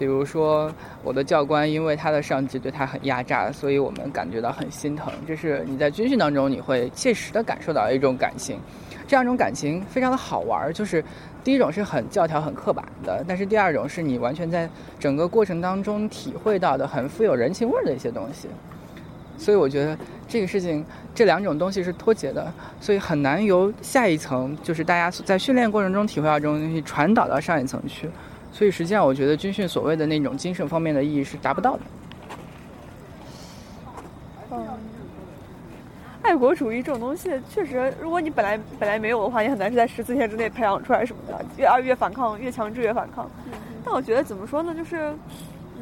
[0.00, 0.72] 比如说，
[1.04, 5.12] 我的教官因为他的上级对他很压榨，所以我们感觉到很心疼。
[5.28, 8.58] 这是你在军训当中你会切实的感受到一种感情。
[9.06, 11.04] 这样一种感情非常的好玩，就是
[11.44, 14.66] 第一种是很教条、很刻板的，但是第二种是你完全在
[14.98, 18.48] 整个过程当中体会到的很富有人情味的一些东西。
[19.36, 20.82] 所以我觉得这个事情，
[21.14, 28.08] 这两种东西是脱节的，所以很难由下一层，就是大家在训练过程中体会到这种东西，传导到上一层去。
[28.52, 31.80] 所以实际上，我觉得军训所谓的那种精神方面的意义是达不到的。
[34.50, 34.66] 嗯，
[36.22, 41.44] 爱国主义这种东西，确实，如果你本来本来没有的话，你很难是在十四天之内培养出来什么的。
[41.56, 43.30] 越二越反抗，越强制越反抗。
[43.84, 45.14] 但我觉得怎么说呢，就是，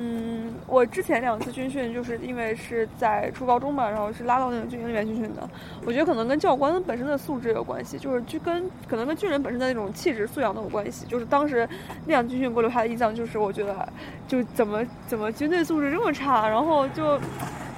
[0.01, 5.49] 嗯，我之前两次军训，就是因为是在初高中嘛，然后是拉到那个军营里面军训的。
[5.85, 11.05] 我觉得可能跟教官本身的素质有关系，就是就跟可能跟军人本身的那种气质素养都有关系。
[11.07, 11.69] 就是当时
[12.07, 13.89] 那样军训给我留下的印象，就是我觉得
[14.29, 17.19] 就怎么怎么军队素质这么差，然后就。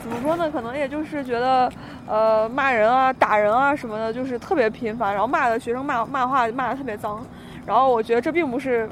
[0.03, 0.51] 怎么说呢？
[0.51, 1.71] 可能也就是觉得，
[2.07, 7.23] 呃，骂人啊、打人啊什么的，就是特别频繁，然后骂的学生骂骂话骂的特别脏，
[7.67, 8.89] 然后我觉得这并不是，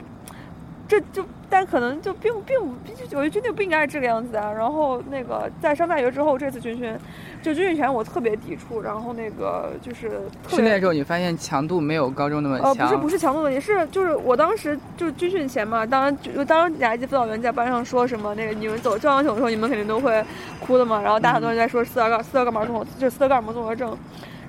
[0.87, 4.53] 这就但可能就并并不，我觉得军队不应该是这个样子啊。
[4.53, 6.95] 然后那个在上大学之后，这次军训，
[7.43, 12.87] 就军训前我特别抵触，然后那个就是训练的时候，你发现强度没有高中那么呃，强。
[12.89, 20.25] 不是不是强度问题，是就是我当时就是军训前嘛，当然就当时雅集辅导员在班上说什么那个你们走教官艇的时候，你们肯定都会
[20.61, 23.97] 哭的嘛，然后大家很多人在说斯德哥尔斯德哥尔摩综合就是斯德哥尔摩综合症，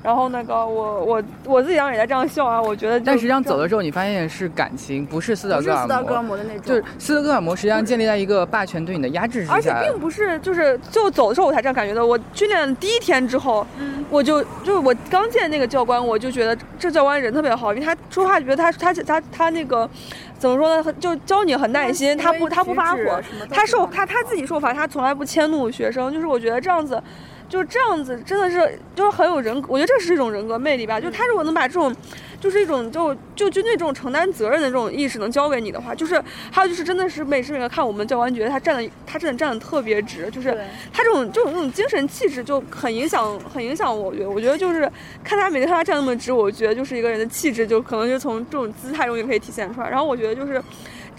[0.02, 6.38] 然后那个我我我自己当时也在这样笑啊，我觉得但实际上走的时候，你发现是感情，不是斯德不是哥尔斯德哥尔摩。
[6.38, 9.82] 的那种，就是斯德哥尔摩实际上建立在一个霸权对你的压制之而且下。
[9.82, 12.06] 并不是，就是就走的时候我才这样感觉的。
[12.06, 13.66] 我训练第一天之后，
[14.10, 19.90] 我就就是我刚见那个教官，我就觉得这教官人特别好，因为他说话觉得他他他他那个
[20.38, 26.14] 怎么说呢，就教你很耐心，他不他不发火，他受他他自己受罚，他从来不迁怒学生。
[26.14, 27.02] 就是我觉得这样子，
[27.50, 31.02] 就是这样子，真的是就是很有人格，我觉得这是一种人格魅力吧。
[31.02, 31.94] 就他如果能把这种。
[32.42, 40.58] 就是一种就就军队这种承担责任的这种意识能教给你的话，就是还有就是真的是每时每刻看我们教官，觉得他站的他真的站的特别直，就是
[40.94, 44.06] 他这种这种这种精神气质就很影响很影响我。
[44.06, 44.90] 我觉得我觉得就是
[45.22, 49.90] 看他每天看他站那么直，我觉得就是一个人的气质就可能就从这种姿态中就可以体现出来。
[49.90, 50.64] 然后我觉得就是。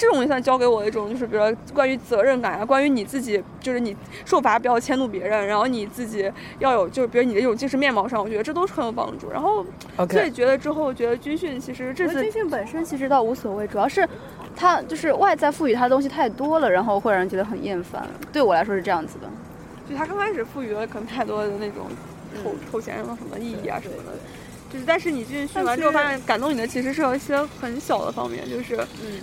[0.00, 9.30] 这种也算教给我一种，就是比如说关于责任感啊，关于你自己，就是你受罚不要迁怒别人，然后你自己要有，就是比如你的一种精神面貌上，我觉得这都是很有帮助。
[9.30, 9.62] 然后，
[10.08, 14.08] 所以觉得之后觉得军训其实这次军训本身其实倒无所谓，主要是
[14.56, 18.08] 它就是外在赋予它的东西太多了，然后会让人觉得很厌烦。
[18.32, 19.28] 对我来说是这样子的。
[19.86, 21.86] 就他刚开始赋予了可能太多的那种
[22.42, 24.12] 头头衔啊什么意义啊什么的，
[24.72, 28.76] 就是但是你军训训完之后，发现感动你的其实是有一些很小的方面，就是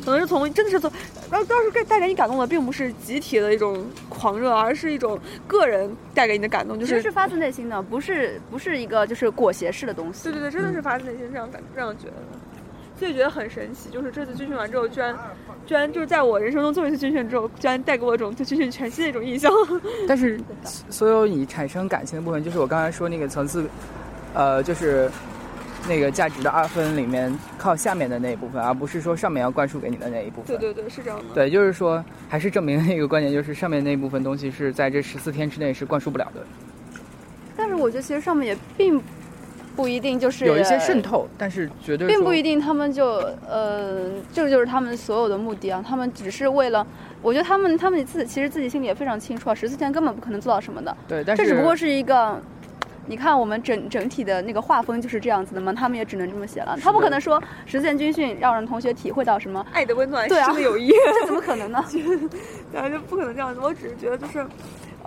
[0.03, 0.91] 可能是从真的是从，
[1.31, 10.23] 当当时带给你感动的，并不是集体的一种狂热，而是一种个人带给你的感动，就是是发自内心的，不是不是一个就是裹挟式的东西。
[10.25, 15.17] 对对对，真的是发自内心这样感这样觉得的，所以觉得很神奇，就是这次军训完之后，居然
[15.65, 19.49] 居然就是在我人生中最后一次军训之后，居然带给我一种对军训全新的一种印象。
[20.10, 20.38] 但是
[20.89, 23.65] 所有你产生感情的部分，就是我刚才说那个层次，
[24.33, 25.10] 呃，就是。
[25.87, 30.57] 那个价值的二分里面靠下面的那一部分，而不是说上面要灌输给你的那一部分。
[30.57, 31.25] 对对对，是这样的。
[31.33, 36.41] 对，就是说，还是证明了一个观点，就是上面那部分东西是在这十四天之内是灌输不了的。
[37.55, 39.01] 但是我觉得其实上面也并
[39.75, 43.05] 不一定就是有一些渗透，但是绝对并不一定他们就
[43.47, 45.83] 呃，这就是他们所有的目的啊。
[45.87, 46.85] 他们只是为了，
[47.21, 50.95] 我觉得他们他们自其实自己心里也非常清楚啊，十四天根本不可能做到什么的。
[51.07, 52.41] 对，但是这只不过是一个。
[53.09, 56.77] 你看，我们整整体的那个画风就是这样子的嘛，他们也只能这么写了。
[56.81, 61.81] 他不可能说实践军训让人同学体会到什么爱的温暖，对啊，友谊，这怎么可能呢？
[61.89, 63.61] 对，就不可能这样子。
[63.61, 64.45] 我只是觉得就是，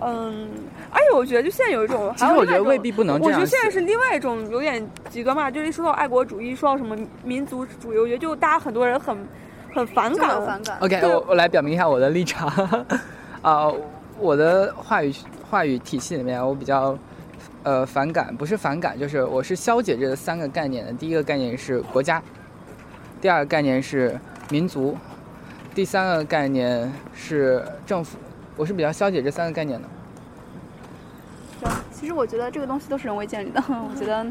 [0.01, 0.49] 嗯，
[0.89, 3.31] 而且我觉得就现在有一种，其实我觉得未必不能这样。
[3.31, 9.15] 我觉得现在是另外一种有点极端吧，就是一说到爱国主义，说到什么民族主义，我觉得就大家很多人很
[9.75, 10.43] 很反感。
[10.43, 10.77] 反感。
[10.79, 12.51] OK，我我来表明一下我的立场。
[13.43, 13.71] 啊，
[14.17, 15.13] 我的话语
[15.47, 16.97] 话语体系里面，我比较。
[17.63, 20.91] 呃，反感不是反感，就是我是消解这三个概念的。
[20.93, 22.21] 第一个概念是国家，
[23.21, 24.19] 第二个概念是
[24.49, 24.97] 民族，
[25.75, 28.17] 第三个概念是政府。
[28.57, 29.87] 我是比较消解这三个概念的。
[31.91, 33.63] 其实我觉得这个东西都是人为建立的。
[33.69, 34.25] 我觉得，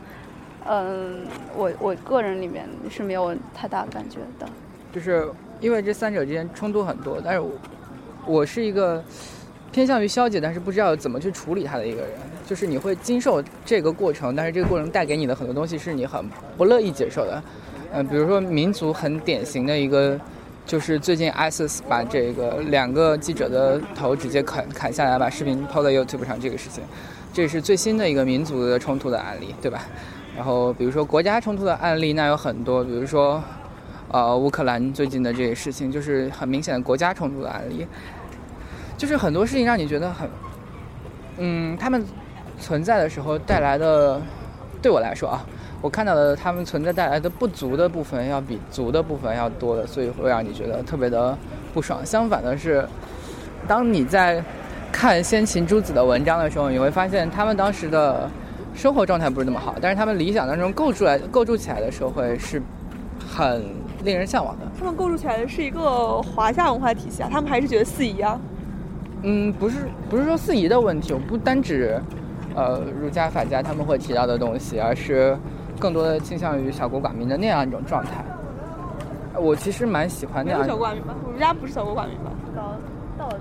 [0.66, 1.25] 嗯，
[1.57, 4.49] 我我个人里面是没有太大感觉的。
[4.93, 7.53] 就是因为这三者之间冲突很多，但是我
[8.27, 9.03] 我是一个
[9.72, 12.11] 偏向于消解，但是不知道怎么去处理它的一个人。
[12.46, 16.24] 就是你会经受这个过程，但是这个过程带给你的很多东西是你很
[16.56, 17.40] 不乐意接受的，
[17.92, 20.18] 嗯，比如说民族很典型的一个，
[20.66, 26.83] 就是最近 ISIS 把这个两个记者的头直接砍砍下来，把视频抛在 YouTube 上这个事情，
[27.33, 29.83] 这是最新的一个民族的冲突的案例，对吧？
[30.37, 33.40] 然后比如说国家冲突的案例，那有很多，比如说，
[34.11, 37.87] 呃，乌克兰最近的这个事情，就是很明显的国家冲突的案例，
[39.01, 40.29] 就是很多事情让你觉得很，
[41.39, 42.05] 嗯，他们。
[42.63, 44.21] 存在的时候带来的，
[44.83, 45.43] 对我来说啊，
[45.81, 51.35] 我看到的他们存在带来的不足的部分要比足的部分要多的，所以会让你觉得特别的
[51.73, 52.05] 不爽。
[52.05, 52.87] 相反的是，
[53.67, 54.45] 当你在
[54.93, 58.29] 看先秦诸子的文章的时候，你会发现他们当时的
[58.75, 62.63] 生活状态不是那么好，但是他们理想当中构筑来构筑起来的社会是
[63.27, 63.65] 很
[64.05, 64.67] 令人向往的。
[64.79, 68.39] 他们构筑起来的是一个华夏文化体系啊，他们还是觉得四夷啊？
[69.22, 69.76] 嗯，不是，
[70.09, 72.00] 不是说四夷的问题，我不单指。
[72.52, 75.38] 呃，儒家、法家他们会提到的东西，而是
[75.78, 78.24] 更多的倾向于小国寡民的那样一种状态。
[79.38, 80.66] 我其实蛮喜欢那样。
[80.66, 81.14] 小国寡民吗？
[81.24, 82.33] 儒家不是小国寡民吧？
[82.56, 82.76] 道
[83.16, 83.38] 道家。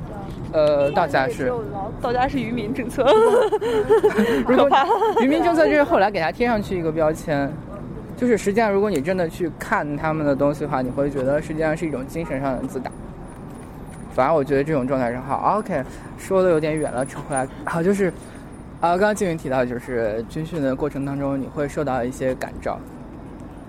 [0.54, 1.52] 呃，道家是。
[2.00, 3.04] 道家是愚民政策。
[4.46, 4.86] 可怕。
[5.24, 7.52] 愚民政策就是后来给他贴上去一个标签，
[8.16, 12.92] 就是实际上如果你真的去看他们的东西的话，你会觉得实际上是一种精神上的自大。
[14.20, 15.60] 反而我觉得这种状态是好。
[15.60, 15.82] OK，
[16.18, 17.48] 说的有点远了，扯回来。
[17.64, 18.12] 好，就是。
[18.82, 22.80] 啊，刚刚静云提到，就是军训的过程当中，你会受到一些感召，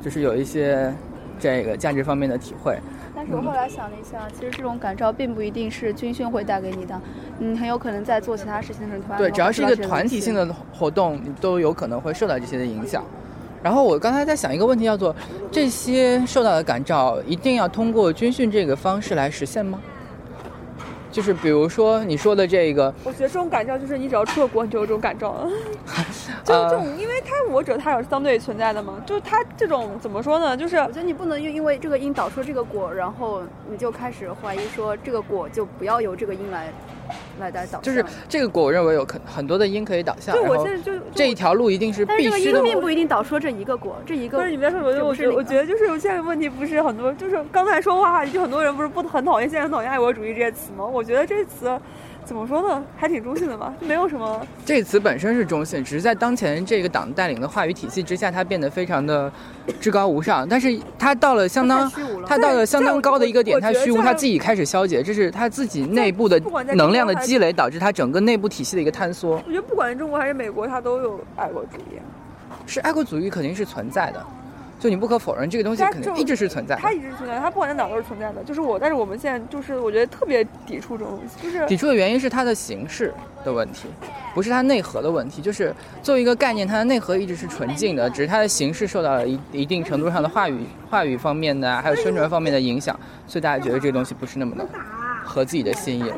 [0.00, 0.92] 就是有一些
[1.40, 2.78] 这个价值方面的体会。
[3.14, 7.00] 但是我后来想了一下，其实这种感召并不一定是军训会带给你的，
[7.40, 13.04] 你很有可能在做其他事情的时候，对，只要是一个团体性的活动，你都有可能会受到这些的影响。
[13.64, 15.12] 然后我刚才在想一个问题，叫做
[15.50, 19.80] 这些受到的感召，一定要通过军训这个方式来实现吗？
[21.10, 25.48] 就是比如说你说的这个，我觉得这种感召就是你只要出了国，你就有这种感召了。
[26.44, 30.56] 就这种，因为他我者他有相对存在的嘛，就是他这种怎么说呢？
[30.56, 36.72] 就是我觉得你不能因因为这个因导出这个果，然后你就开始怀疑说这个果就不要由这个因来。
[37.38, 40.34] 来导向，就是这个果，我认为有很很多的因可以导向。
[40.34, 42.58] 对，我现在就这一条路一定是必须的。
[42.58, 50.84] 因并不一定导出这一个果，这一个不是你别说，我我觉得我觉得就是现在问题不是很多，就是刚才说话就很多人不是不很讨厌现在很讨厌爱国主义这些词吗？
[50.84, 51.78] 我觉得这词。
[52.24, 52.82] 怎么说呢？
[52.96, 54.46] 还挺中性的吧，没有什么。
[54.64, 59.30] 这个词本身是中性，只是在当前这个党带领的话语体系之下，它变得非常的
[59.80, 60.48] 至高无上。
[60.48, 61.90] 但是它到了相当，
[62.26, 66.40] 它到了相当高的一个点，它虚无，它自己开始消解，这是它自己内部的
[66.74, 69.42] 能量的积累，导致它整个内部体系的一个坍缩。
[69.46, 71.98] 我觉得不管是中国还是美国，它都有爱国主义。
[72.66, 74.24] 是爱国主义肯定是存在的，
[74.80, 76.74] 就你不可否认，这个东西肯定一直是存在。
[76.76, 78.42] 它一直存在，它不管在哪都是存在的。
[78.42, 83.12] 就是我，但是我们现在就是我觉得特别抵触这种东西，就是抵触的原因是它的形式
[83.44, 83.88] 的问题，
[84.34, 85.42] 不是它内核的问题。
[85.42, 94.66] 就是作为一个概念，它的内核一直是纯净的，只是它的形式受到了一一定程度上的话语话语方面的，还有宣传方面的影响，所以大家觉得这个东西不是那么的
[95.22, 96.10] 合自己的心意。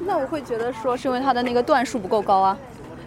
[0.00, 2.58] 那我会觉得说，是因为它的那个段数不够高啊。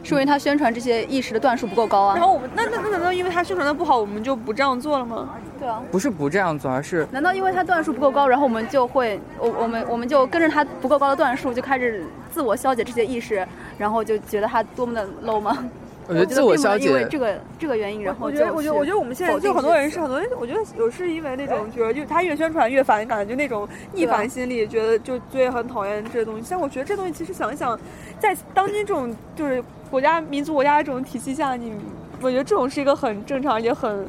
[0.03, 2.15] 是因为他宣传这些意识的段数不够高啊。
[2.15, 5.29] 然后我们那那那难道因为他宣传的不好，我们就不这样做了吗？
[5.59, 5.81] 对啊。
[5.91, 15.65] 不是不这样做，而是难道因为他段数不够高，然后我们就会我我们我们就跟着他不够高的段数就开始自我消解这些意识，然后就觉得他多么的 low 吗？
[16.07, 26.43] 我觉得自我消解因为这个这个原因，然后我觉得我觉得我觉得我们现在就很多人是很多人，我觉得有是因为那种觉得就他越宣传越反感，就那种逆反心理，觉得就就也很讨厌这些东西。
[26.43, 27.79] 像我觉得这东西其实想一想，
[28.19, 31.73] 在当今这种就是国家民族国家这种体系下，你
[32.21, 34.05] 我觉得这种是一个很正常也很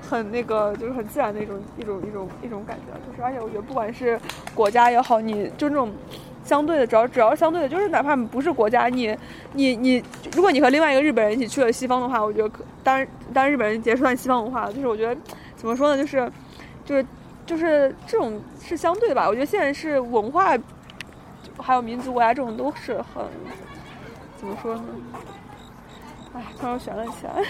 [0.00, 2.98] 很那个就是很自然的一种一种一种一种感觉。
[3.10, 4.18] 就是而且我觉得不管是
[4.54, 5.92] 国家也好，你就那种。
[6.46, 9.14] 相对的，只要只要相对的，就是哪怕不是国家，你
[9.54, 10.02] 你你，
[10.34, 14.72] 如果你和另外一个日本人一起去了西方的话，我觉得可当然当然日本人也算西方文化了。
[14.72, 15.20] 就是我觉得
[15.56, 16.32] 怎么说呢，就是
[16.84, 17.06] 就是
[17.44, 19.26] 就是这种是相对的吧。
[19.28, 20.56] 我觉得现在是文化
[21.58, 23.24] 还有民族国家这种都是很
[24.36, 24.82] 怎么说呢？
[26.36, 27.42] 哎，突然悬了起来，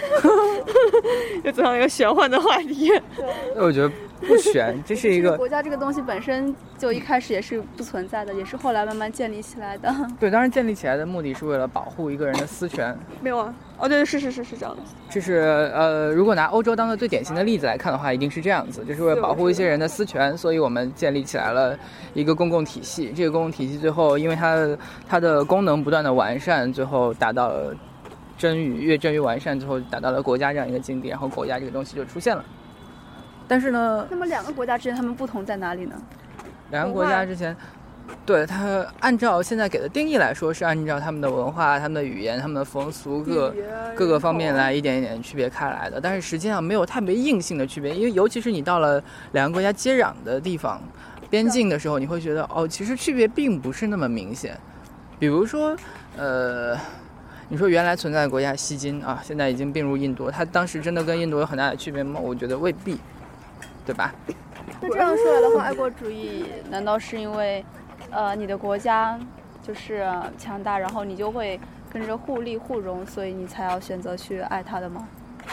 [1.43, 2.89] 又走上一个玄幻的话题。
[3.17, 9.93] 对，我觉得不玄，这是一个国家这个东西本身就一开始也是不存在的，也是后来慢慢建立起来的。
[10.21, 12.97] 对，当然建立起来的目的是为了保护一个人的私权。
[13.21, 13.53] 没有啊？
[13.79, 14.83] 哦，对，是是是是这样的。
[15.11, 21.77] 就是呃，如果拿欧洲当做最典型的例子来看的话，一定是这样子，就是为了保护一些人的私权，所以我们建立起来了
[22.15, 23.13] 一个公共体系。
[23.17, 27.75] 这个公共体系最后，因为它它的功能不断的完善，最后达到了。
[28.37, 32.45] 臻于越臻越完善，之后达到了国家这样一个境地，然后国家这个东西就出现了。
[33.49, 35.95] 但是呢，那么两个国家之间他们不同在哪里呢？
[36.71, 37.57] 两个国家之前，
[38.25, 43.55] 对它按照现在给的定义来说，是按照他们的文化、他们的语言、他们的风俗各
[43.95, 46.01] 各个方面来一点一点区别开来的。
[46.01, 50.81] 但是实际上没有特别硬性的区别，因为尤其是你到了两个国家接壤的地方、
[51.31, 54.59] 边境的时候，你会觉得哦，其实区别并不是那么明显。
[55.19, 55.77] 比如说，
[56.17, 56.77] 呃。
[57.49, 62.19] 你说原来存在的国家西金啊，现在已经并入印度，它当时真的跟印度有很大的区别吗？
[62.21, 62.99] 我觉得未必，
[63.85, 64.13] 对吧？
[64.81, 67.65] 那这样说来的话，爱国主义难道是因为，
[68.11, 69.17] 呃，你的国家
[69.63, 70.05] 就是
[70.37, 71.59] 强大，然后你就会
[71.93, 75.07] 跟着互利互融，所以你才要选择去爱它的吗？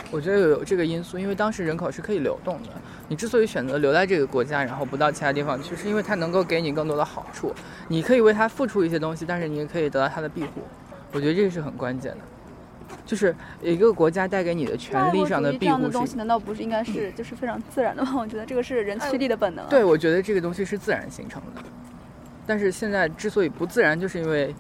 [0.10, 2.70] 我觉得有这个因素，因为当时人口是可以流动的。
[3.08, 7.54] 你之所以选择留在这个国家，然后不到其他地方去，是因为它能够给你更多的好处。
[7.88, 10.64] 你可以为它付出一些东西，但是你也可以得到它的庇护。
[11.14, 12.18] 我觉得这个是很关键的，
[13.06, 15.78] 就是一个国家带给你的权利上的庇护。
[15.78, 18.16] 这的东西难道不是应该是就是非常自然的吗？
[18.18, 19.68] 我觉得这个是人趋利的本能。
[19.70, 21.62] 对，我觉得这个东西是自然形成的，
[22.46, 24.54] 但是现在之所以不自然，就是因为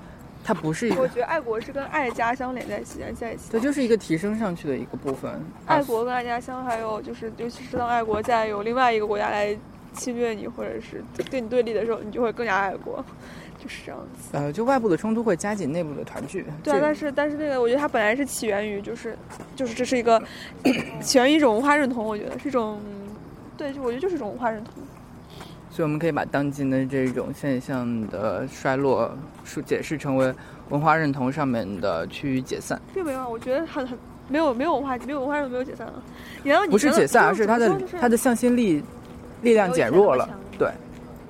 [0.43, 1.01] 它不是一个。
[1.01, 3.51] 我觉得爱国是跟爱家乡连在一起，连在一起。
[3.51, 5.31] 对，就是一个提升上去的一个部分。
[5.65, 9.57] 爱国跟爱家乡，还有就是，尤其是当爱国在有另外一个国家来
[9.93, 13.03] 侵略你，或者是对你对立的时候，你就会更加爱国。
[13.61, 16.45] 就是这样子，呃，就外部的冲突会加紧内部的团聚。
[16.63, 19.17] 对，但是但是那个，我觉得它本来是起源于，就是
[19.55, 20.21] 就是这是一个
[21.01, 22.79] 起源于一种文化认同，我觉得是一种，
[23.57, 24.73] 对，就我觉得就是一种文化认同。
[25.69, 29.11] 所以我们可以把当今的这种现象的衰落，
[29.43, 30.31] 说解释成为
[30.69, 32.79] 文化认同上面的趋于解散。
[32.93, 35.93] 并没有，我觉得很很没有没有文化没有文化认同没有解散啊。
[36.43, 38.83] 然后不是解散，而是它的它的向心力
[39.41, 40.29] 力量减弱了。
[40.59, 40.69] 对，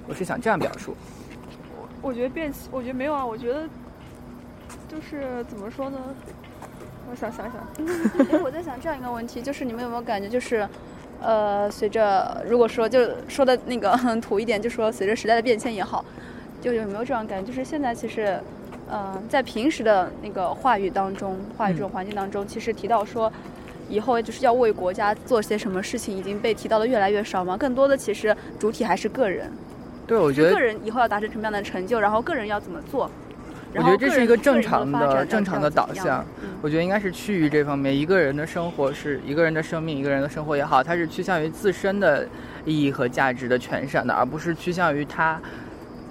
[0.08, 0.94] 我是想这样表述。
[2.04, 3.26] 我觉得变，我觉得没有啊。
[3.26, 3.62] 我觉得
[4.90, 5.98] 就是怎么说呢？
[7.10, 7.66] 我想想想。
[8.44, 10.68] 我在想这样一个问题，就是你们有没有感觉，就是
[11.22, 16.04] 呃，随着如果说就说的那个土一点，就说随着时代的变迁也好，
[16.62, 17.48] 就有没有这样感觉？
[17.48, 18.38] 就是现在其实，
[18.92, 23.32] 嗯，在平时的那个话语当中，话语这种环境当中，其实提到说
[23.88, 27.56] 以后就是要为国家做些什么事情，已经被提到的越来越少嘛。
[27.56, 29.50] 更多的其实主体还是个人。
[30.06, 33.10] 对，我觉得个人以后要达成什么样的成就，然后个人要怎么做，
[33.74, 36.24] 我觉得这是一个正常的正常的导向。
[36.62, 42.28] 我觉得应该是趋于这方面，一个人的生活是一个人的生命，一个人的生活也好，它是趋向于自身的
[42.66, 45.40] 意义和价值的全善的，而不是趋向于他，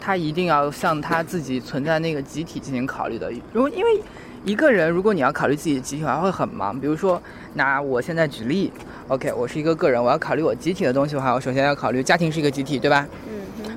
[0.01, 3.31] 他一定要向他自己存在那个集体进行考虑的。
[3.53, 4.01] 如果因为
[4.45, 6.79] 一个人，如果你要考虑自己的集体还，会很忙。
[6.79, 7.23] 比如说，
[7.55, 8.73] 拿我现在举例
[9.07, 13.07] ，OK，我是一个个人，我要考虑我集体的东西的话，我首先要考虑家庭是一个集体，对吧？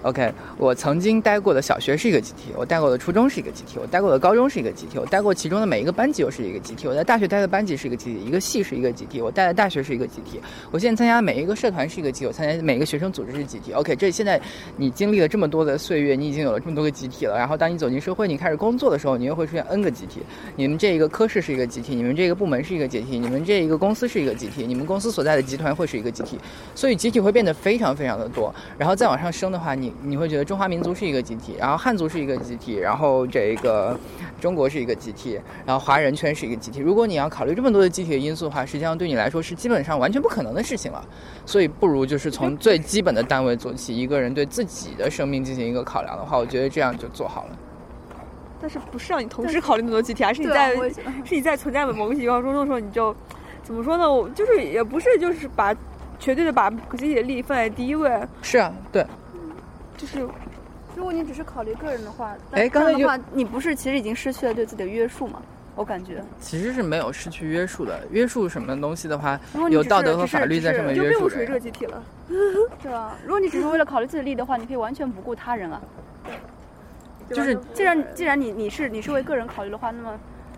[0.06, 10.40] OK，我曾经待过的小学是一个集体，我待过的初中是一个集体，我待过的高中是一个集体，我待过其中的每一个班级又是一个集体，我在大学待的班级是一个集体，一个系是一个集体，我待的大学是一个集体，
[10.70, 13.74] 我现在参加每一个社团是一个集体，我参加每一个学生组织是集体。
[13.74, 14.40] OK，这现在
[14.78, 17.36] 你经历了这么多的岁月，你已经有了这么多个集体了。
[17.36, 20.22] 然后当你走进社会，你开始工作的时候，你又会出现 N 个集体。
[20.56, 26.40] 你们这一个科室是一个集体，你们这个部门是一个集体，你们这一个公司是一个集体，你们公司所在的集团会是一个集体，
[26.76, 28.54] 所以集体会变得非常非常的多。
[28.78, 33.98] 然后再往上升的话，你你会觉得中华民族是一个集体，然后汉族是一个集体，然后这个
[34.40, 36.80] 中国是一个集体，然后华人圈是一个集体。
[36.80, 41.04] 如果你要考虑这么多的集体的因素的话，实际上对你来说是基本上完全不可能的事情了。
[41.46, 47.58] 所以不如就是从最基本的单位做起，一个人对自己的生命进行一个考量的话，我觉得这样就做好了。
[48.62, 50.76] 但是不是让你同时考虑那么多集体，而是你在
[51.24, 53.16] 是你在存在某个情况中的时候，你就
[53.64, 54.12] 怎么说呢？
[54.12, 55.76] 我就是也不是就是把
[56.18, 58.10] 绝对的把集体的利益放在第一位。
[58.42, 59.06] 是啊，对。
[59.98, 60.20] 就是，
[60.96, 65.42] 如果你只是考虑个人的话，哎，刚才的话，你不是其实已经失去了对自己的约束吗？
[65.76, 68.00] 我感觉其实是没有失去约束的。
[68.10, 69.38] 约束什么东西的话，
[69.70, 71.22] 有道德和法律在上面约束。
[71.22, 72.02] 就属于这个集体了。
[72.82, 75.82] 对啊，如果你只是为了考虑自己的利益的话，你可以完全不顾他人啊。
[77.30, 80.18] 就是既然既然你你是你是为个人考虑的话，那么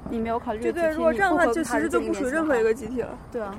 [0.09, 3.17] 你没有考虑对对，如果这样的话，就其实就不属于任何一个集体了。
[3.31, 3.55] 对啊。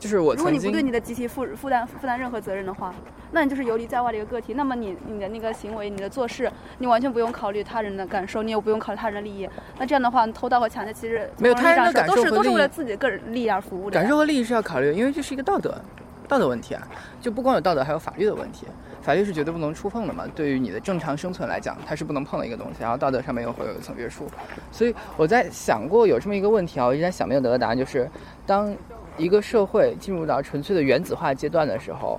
[0.00, 2.92] 就是我，如果你不对你的集体负负担负担任何责任的话，
[3.32, 4.54] 那你就是游离在外的一个个体。
[4.54, 9.46] 那么你你的那个行为，你的做事，你完全不用考虑他人的感受，你也不用考虑他人的利益。
[9.78, 13.94] 那这样的话，偷盗和抢劫其实没有他人的感受都是都是为了自己个人利益而服务的。
[14.00, 15.78] 感受和利益是要考虑，因为这是一个道德
[16.26, 16.88] 道德问题啊，
[17.20, 18.66] 就不光有道德，还有法律的问题。
[19.02, 22.82] 法律是绝对不能触碰的嘛，对于你的正常生存来讲，它是不能碰的一个东西。
[22.82, 24.26] 然后道德上面又会有一层约束。
[24.72, 28.10] 所以我在想过有这么一个问题啊，我一直在想没有得到答案，就是
[28.46, 28.74] 当。
[29.20, 32.18] 一个社会进入到纯粹的原子化阶段的时候，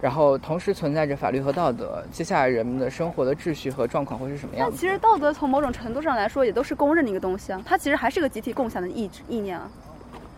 [0.00, 4.68] 然后同时存在着法律和道德，接下来人们的生活的秩序和状况会是什么样？
[4.70, 9.70] 那其实道德从某种程度上来说也都是公认的一个东西啊，它其实还是个集体共享的意志意念啊，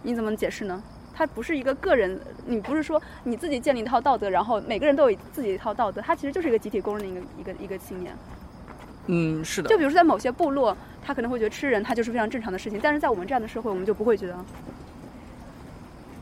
[0.02, 0.80] 你怎么解释呢？
[1.12, 8.14] 它不是一个个人，你不是说你自己建立一套道德，然后每个人都有自己一套道德，它其实就是一个集体公认的一个一个一个信念。
[9.06, 9.68] 嗯，是的。
[9.68, 14.36] 就比如说在某些部落，他可能会觉得吃人，他就是非常正常的事情，但是在我们这样的社会，我们就不会觉得。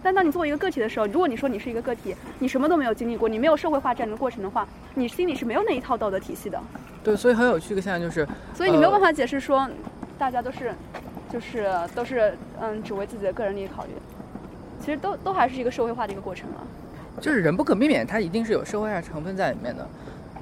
[0.05, 6.61] 但当你作为一个个体的时候，如果你说你是一个个体，你什么都没有经历过，你没有社会化这样的过程的话，你心里是没有那一套道德体系的。
[7.03, 9.67] 对，所以很有趣的现象就是，所以你没有办法解释说，
[10.19, 10.75] 大家都是，
[11.33, 13.93] 就是都是嗯，只为自己的个人利益考虑。
[14.79, 16.61] 其实都都还是一个社会化的一个过程啊。
[17.19, 19.89] 就是人不可避免，它一定是有社会化成分在里面的。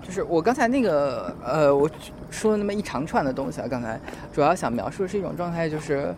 [0.03, 1.89] 就是我刚才那个呃，我
[2.29, 4.01] 说了那么一长串的东西啊，刚才
[4.33, 6.13] 主要想描述的是一种状态，就是。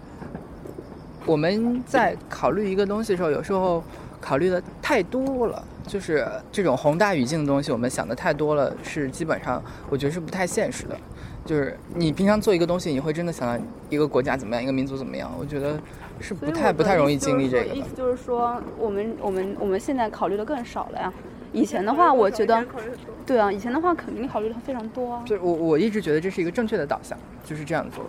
[1.26, 3.82] 我们在考虑一个东西的时候，有时候
[4.20, 10.96] 考虑的太多了，就是这种宏大语境的东西，我们想的太多了，是基本上我觉得是不太现实的。
[11.44, 15.30] 就是你平常做一个东西，你会真的想到一个国家怎么样，一个民族怎么样？
[15.38, 15.78] 我觉得
[16.18, 17.74] 是不太不太容易经历这个。
[17.74, 21.12] 意思就是说，我们我们我们现在考虑的更少了呀。
[21.52, 22.64] 以前的话，我觉得，
[23.24, 25.22] 对啊，以前的话肯定考虑的非常多啊。
[25.24, 28.04] 就我我一直觉得这是一个正确的导向，就是这样做。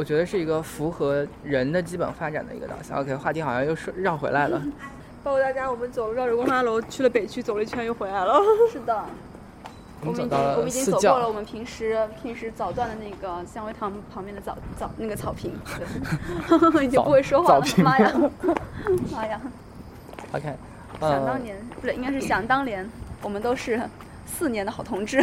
[0.00, 2.98] 我觉得是一个符合人的基本发展的一个导向。
[2.98, 4.58] OK，话题好像又是绕回来了。
[5.22, 8.40] 报告大家，我们走绕着光华楼去了北区，走了一圈又回来了。
[8.72, 9.04] 是的，
[10.00, 15.52] 我们已经我们已经走过了我们平时平时早段的那个香味堂旁边的早早那个草坪。
[16.82, 18.12] 已经不会说话了，妈呀，
[19.12, 19.38] 妈呀。
[20.32, 20.54] OK，
[20.98, 22.88] 想当年不对，应该是想当年，
[23.20, 23.78] 我们都是
[24.24, 25.22] 四年的好同志。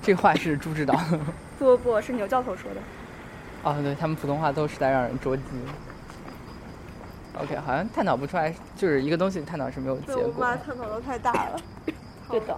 [0.00, 0.98] 这话是朱指导。
[1.58, 2.80] 不不不是牛教头说的。
[3.62, 5.42] 哦，对他们普通话都实在让人捉急。
[7.40, 10.32] OK，好像探讨不出来，就是一个东西探讨是没有结果。
[10.34, 11.56] 我妈探讨的太大了。
[12.30, 12.56] 对的。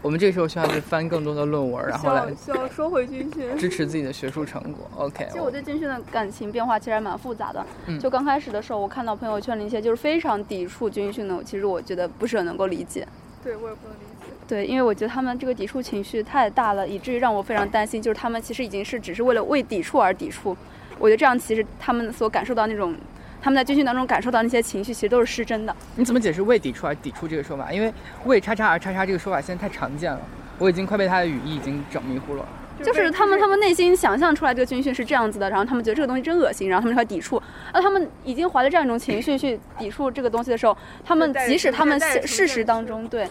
[0.00, 4.90] 我们这个时候需要去翻更多的论文，然后来需要收回军训，支持自己的学术成果。
[4.96, 5.26] OK。
[5.28, 7.64] 其实我对军训的感情变化其实还蛮复杂的。
[7.86, 7.98] 嗯。
[7.98, 13.06] 就刚开始的时候，我看到朋友圈里一些就是非常抵触军训的，其实我觉得不是很能够理解。
[13.44, 14.11] 对，我也不能理解。
[14.52, 18.02] 对，因为我觉得他们这个抵触情绪太大了，以至于让我非常担心。
[18.02, 20.54] 就是他们其实已经是只是为了为抵触而抵触。
[20.98, 22.94] 我觉得这样其实他们所感受到那种，
[23.40, 25.74] 他们在军训当中感受到那些情绪，其实都是失真的。
[25.96, 27.72] 你怎么解释为抵触而抵触这个说法？
[27.72, 27.90] 因为
[28.26, 30.20] 为叉叉而叉叉这个说法现在太常见了，
[30.58, 32.46] 我已经快被他的语义已经整迷糊了。
[32.82, 37.42] 就是他们他们内心想象出来这个军训是这样子的，然后他们觉得这个东西真恶心，然后他们就会抵触。
[37.72, 40.76] 而他们已经怀着这样一种情绪去抵触这个东西的时候，
[41.06, 43.26] 他们即使他们事实当中对。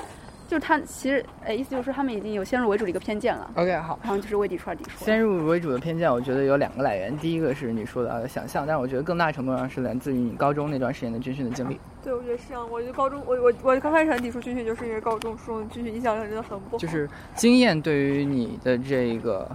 [0.52, 3.50] 就是他其实，呃，意思就是说他们已经有先入为主的一个偏见了。
[3.56, 5.06] OK，好，然后就是为抵触而抵触。
[5.06, 7.18] 先入为主的偏见，我觉得有两个来源。
[7.20, 11.80] 第一个是你说的想象，但是我觉得更大程度上是来自于你高中那段时间的军训的经历。
[12.04, 12.68] 对，我觉得是这样。
[12.72, 16.78] 我觉得高中，我我我刚开始很抵触军训，就是因为高中中军训印象真的很不好。
[16.78, 19.50] 就是经验对于你的这个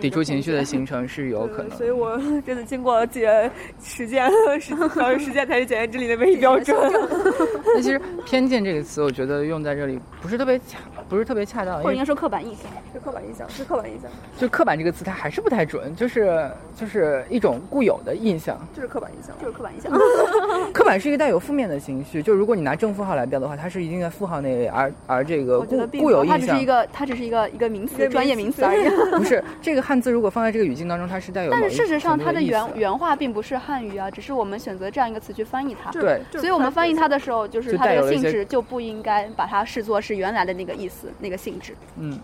[0.00, 1.76] 抵触情绪的形成是有可能的。
[1.76, 3.50] 所以我真的经过了解
[3.80, 4.28] 实践，
[4.60, 6.76] 实小实践才是检验真理的唯一标准。
[7.74, 10.78] 那其实“偏见”这个词，我觉得用在这里不是特别恰，
[11.08, 12.66] 不是特别恰当，或者应该说刻板印象。
[12.92, 18.58] 是刻板印象，是刻板印象，就“刻板”这个词，它还是不太准，就是就是一种固有的印象。
[18.74, 19.34] 就是刻板印象。
[19.40, 19.92] 就是刻板印象。
[20.74, 28.88] 刻板是一个带有负面的情绪，就如果你拿正负号来标的话，它是一定在负号那位，而而这个固有印象只是一个，它只是一个一个名词，专业名词而已。
[29.16, 35.90] 不是这个汉字，如果放在这个语境当中，它是带有但是事实上，它的原原话并不是汉语啊，只是我们选择这样一个词去翻译它。
[35.92, 41.74] 对所以我们翻译它的时候，就是它这个性质就不应该把它视作是原来的那个意思、那个性质。
[41.98, 42.18] 嗯，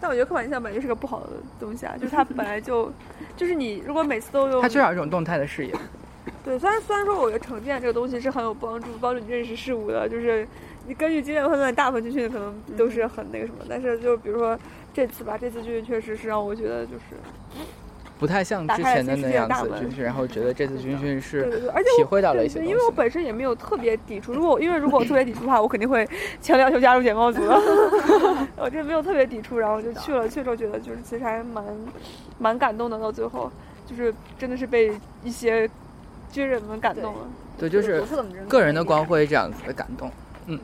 [0.00, 2.92] 但我觉得刻板印象本来就是个不好的东西啊，就是它本来就，
[3.36, 5.74] 就是你如果每次都用它缺少一种动态的视野。
[6.46, 10.46] 对，虽然虽然说我觉得成见这个东西是很有帮助，帮助你认识事物的，就是
[10.86, 14.56] 你根据经验判断，大部分军训可能都是很那个什么，但是就比如说
[14.94, 17.16] 这次吧，这次军训确实是让我觉得就是，
[18.20, 22.60] 不太像之前的那样子军训， 然后觉得这次军训是对对，而且我体会到了一些。
[22.60, 26.08] 因为我本身也没有特别抵触，如果因为如果我特别抵触的话，我肯定会
[26.40, 27.60] 强烈要求加入解放组的。
[28.56, 31.64] 我这没有特别抵触，然后就去了，去了之后觉得就是其实还蛮
[32.38, 33.50] 蛮感动的，到最后
[33.84, 34.92] 就是真的是被
[35.24, 35.68] 一些
[36.30, 37.20] 军人们感动了。
[37.58, 38.04] 对，就是
[38.48, 39.04] 个人的光。
[39.06, 40.10] 辉这样子的感动。
[40.46, 40.58] 嗯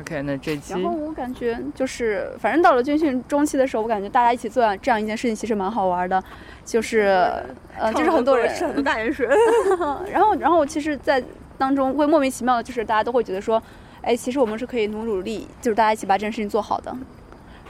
[0.00, 6.22] ，OK，那这期然后我感觉就是，反正到了军训中期的时候，我感觉大家一起做这样一件事情，其实蛮好玩的。
[6.64, 7.32] 就是
[7.78, 9.26] 呃，就是很多人，是很多大盐水。
[10.12, 11.22] 然后然后其实，在
[11.58, 13.62] 当中会莫名其妙的，就是大家都会觉得说，
[14.02, 16.94] 哎，其实我们是可以努努力，就是大家一起把这件事情做好的。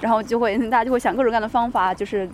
[0.00, 2.28] 然后就会大家就会想各种各样的方法，就是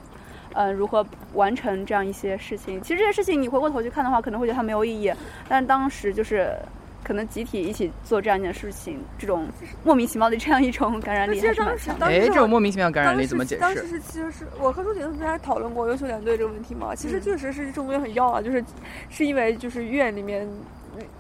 [0.55, 2.81] 呃如何完成这样一些事情。
[2.83, 5.13] 其实这些事情你回过头去看的话，可能会觉得它没有意义，
[5.49, 6.55] 但当时就是。
[7.05, 9.47] 可能集体一起做这样一件事情，这种
[9.83, 12.07] 莫名其妙的这样一种感染力其实当时还是蛮强的。
[12.07, 13.87] 哎，当时这种莫名其妙感染力怎么解释当时？
[13.87, 16.95] 是其实是我和舒婷不是还讨论过优秀连队这个问题嘛。
[16.95, 18.63] 其实嗯确实是这种东西很要啊，就是
[19.09, 20.61] 是因为就是院里面嗯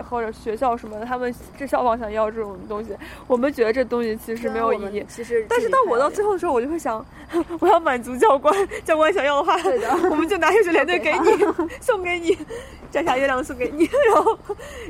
[0.08, 2.96] 或者学校什么的，他们这校方想要这种东西，
[3.26, 5.04] 我们觉得这东西其实没有意义。
[5.08, 7.04] 其实，但是到我到最后的时候，我就会想，
[7.60, 8.54] 我要满足教官，
[8.84, 9.56] 教官想要的话，
[10.10, 11.18] 我们就拿优秀连队 给你，
[11.80, 12.36] 送给你，
[12.90, 14.38] 摘下月亮送给你，然后，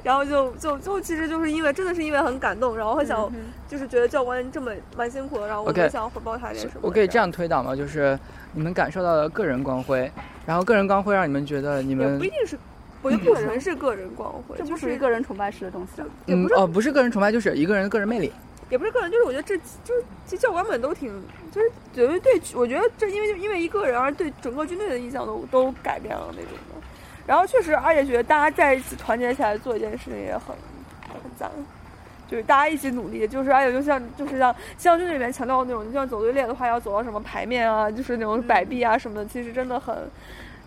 [0.04, 6.80] 然后就就就其实就是因为真的是因为很感动，然后很想、嗯就是觉得教官这么蛮辛苦的，然后我就想回报他点什么。
[6.80, 7.76] 我可以这样推导吗？
[7.76, 8.18] 就是
[8.54, 10.10] 你们感受到了个人光辉，
[10.46, 12.58] 然后个人光辉让你们觉得你也们不一定是，
[13.02, 16.02] 我觉得不纯是个人光辉，这不是属于个人崇拜式的东西。
[16.26, 18.32] 也不是嗯哦不是个人崇拜，就是一个人的个人魅力。
[18.70, 21.10] 也不是个人，就是我觉得这就是其实教官们都挺，
[21.50, 26.86] 就是觉得对，我觉得这因为就因为一个人而对整个军队的印象都都改变了那种的。
[27.26, 30.54] 然后确实，而且觉得大家在一起团结起来做一件事情也很
[31.10, 31.50] 很赞，
[32.28, 39.96] 就是大家一起努力，就是而且就像就是像像军队里面强调的那种，就像走队列的话要走到什么排面啊，就是那种摆臂啊什么的，其实真的很。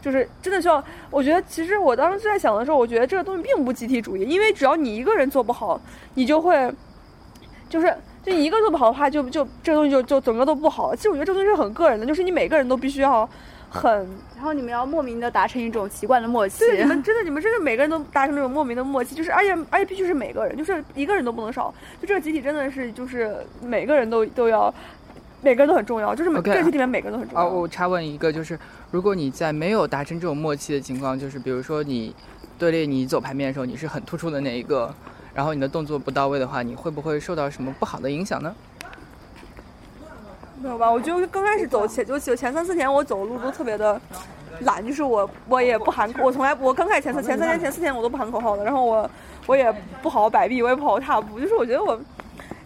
[0.01, 5.79] 就是真的需要，我觉得其实我当时在想的时候，我觉得这个东西并不集体主义，因为只要你一个人做不好，
[6.15, 6.73] 你就会，
[7.69, 10.95] 就是就你一个做不好的话，就就这个东西就就整个都不好。
[10.95, 13.29] 其实我觉得这东西是很个人的，就是你每个人都必须要
[13.69, 13.91] 很，
[14.35, 16.59] 然后你们要莫名的达成一种奇怪的默契。
[16.59, 21.73] 对你们真的你们真的每个人都达成那种莫名的默契，就是而且而且必须是每个人，就是一个人都不能少。
[22.01, 24.73] 就这个集体真的是就是每个人都都要，
[25.41, 27.49] 每个人都很重要，就是每个集体里面每个人都很重啊，要。
[27.49, 28.57] 我插问一个，就是
[28.91, 32.15] 如果你在没有达成这种默契的情况，就是比如说你
[32.59, 34.93] 队列你走排面的时候，你是很突出的那一个，
[35.33, 38.55] 然后你的动作不到位的话，你会不会受到什么不好的影响呢？
[40.61, 40.91] 没有吧？
[40.91, 43.99] 我就刚开始走前就就前三四天我走路都特别的
[44.59, 49.09] 懒，就是我我也不喊，我从来我刚开始前三前三天前四天我都不喊口号的，然后我
[49.47, 49.73] 我也
[50.03, 51.99] 不好好摆臂，我也不好好踏步，就是我觉得我，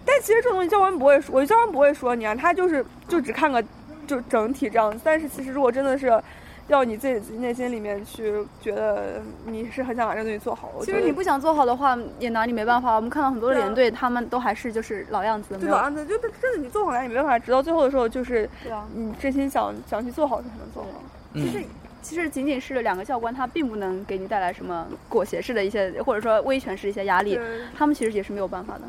[0.05, 3.63] 但其实这种东西教官不会说，我觉得教官不会说你啊，他就是就只看个
[4.05, 6.21] 就整体这样子，但是其实如果真的是。
[6.67, 12.95] 要你自己内心里面去觉得你是很想把这个东西做好，其实你不想做好的话，也拿你没办法。
[12.95, 18.83] 我们看到很多连队，他们都还是就是老样子，没有就老样子，就真的你做好来，也没办法，直到最后的时候，就是对啊。
[18.95, 20.89] 你真心想想去做好才能做好。
[21.33, 21.63] 嗯其实，
[22.01, 27.39] 其实仅仅是两个教官，他并不能给你带来什么裹挟式的一些，或者说威权式一些压力。
[27.77, 28.81] 他们其实也是没有办法的。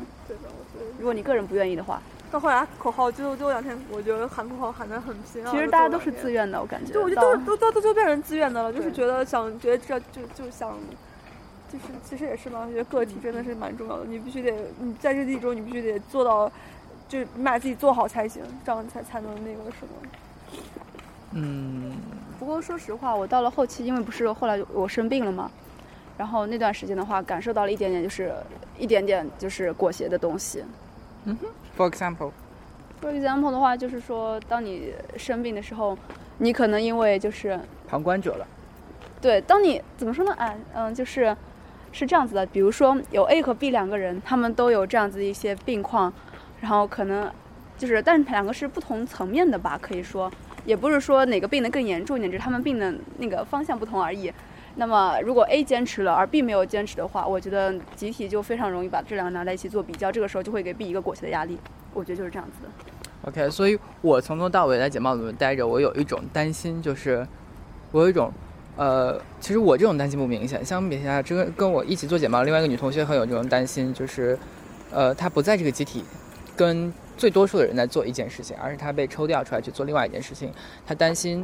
[0.97, 5.49] 如果你个人不愿意的话，到后来口号，最后最后两天，我觉得喊口号喊得很拼啊。
[5.51, 6.91] 其实大家都是自愿的，我感觉。
[6.91, 10.77] 对，我觉得到都都都都都变成自愿的了，就是觉得想觉得这就就想，
[11.71, 16.51] 就是其实也是吧，我觉得个体真的是蛮重要的，你必须得你在这地中你必须得做到，
[17.07, 20.09] 就是你把自己做好才行，这样才才能那个什么。
[21.31, 21.93] 嗯，
[22.39, 25.49] 不过说实话，我到了后期，因为不是后来我生病了嘛，
[26.17, 28.33] 然后那段时间的话，感受到了一点点，就是
[28.77, 30.61] 一点点就是裹挟的东西。
[31.27, 31.47] 嗯哼
[31.77, 32.31] ，For example。
[33.01, 35.97] For example 的话，就是说，当你生病的时候，
[36.37, 38.47] 你可能因为就是旁观者了。
[39.19, 40.33] 对，当你怎么说呢？
[40.37, 41.35] 哎，嗯，就是
[41.91, 42.45] 是这样子的。
[42.45, 46.11] 比如说，有 A 和 B 两个人，他们都有这样子一些病况，
[46.61, 47.29] 然后可能
[47.77, 50.31] 就是，但是两个是不同层面的吧，可以说，
[50.65, 54.31] 也不是说哪个病得更严重一点，只是他们病的那个方向不同而已。
[54.79, 61.57] 那么，如果 A 坚持了，而 B 没有坚持的话，我觉得集体就非常容易把这两个拿在一起做比较，这个时候就会给 B 一个裹挟的压力。
[61.95, 62.69] 我觉得就是这样子的。
[63.27, 67.27] OK，所以我从头到尾在简报里面待着，我有一种担心，就是
[67.91, 68.31] 我有一种，
[68.75, 70.63] 呃，其实我这种担心不明显。
[70.63, 74.37] 相比下，这个跟我一起做简报另外一个女同学很有这种担心，就是，
[74.91, 76.03] 呃，她不在这个集体，
[76.55, 80.53] 跟最多数的人在做一件事情，而是她被抽调出来去做另外一件事情，
[80.85, 81.43] 她担心。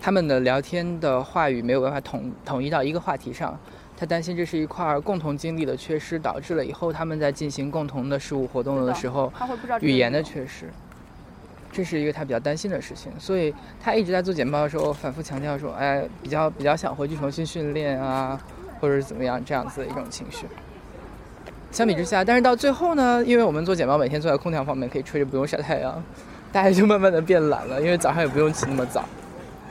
[0.00, 3.58] 他们的聊天的话语没有办法统统一到一个话题上，
[3.96, 9.32] 他担心这是一块共同经历的缺失，导致了以后他们在进行共同的事务活动的时候，
[9.80, 10.70] 语言的缺失，
[11.72, 13.10] 这是一个他比较担心的事情。
[13.18, 18.40] 所以他一直在做简报的时候反复强调说：“哎，比较比较想回去重新训练啊，
[18.80, 20.46] 或者是怎么样这样子的一种情绪。”
[21.70, 26.02] 相比之下，但是到最后呢，因为我们做简报每天坐在空调旁边可以吹着不用晒太阳，
[26.50, 29.04] 大家就慢慢的变懒了，因为早上也不用起那么早。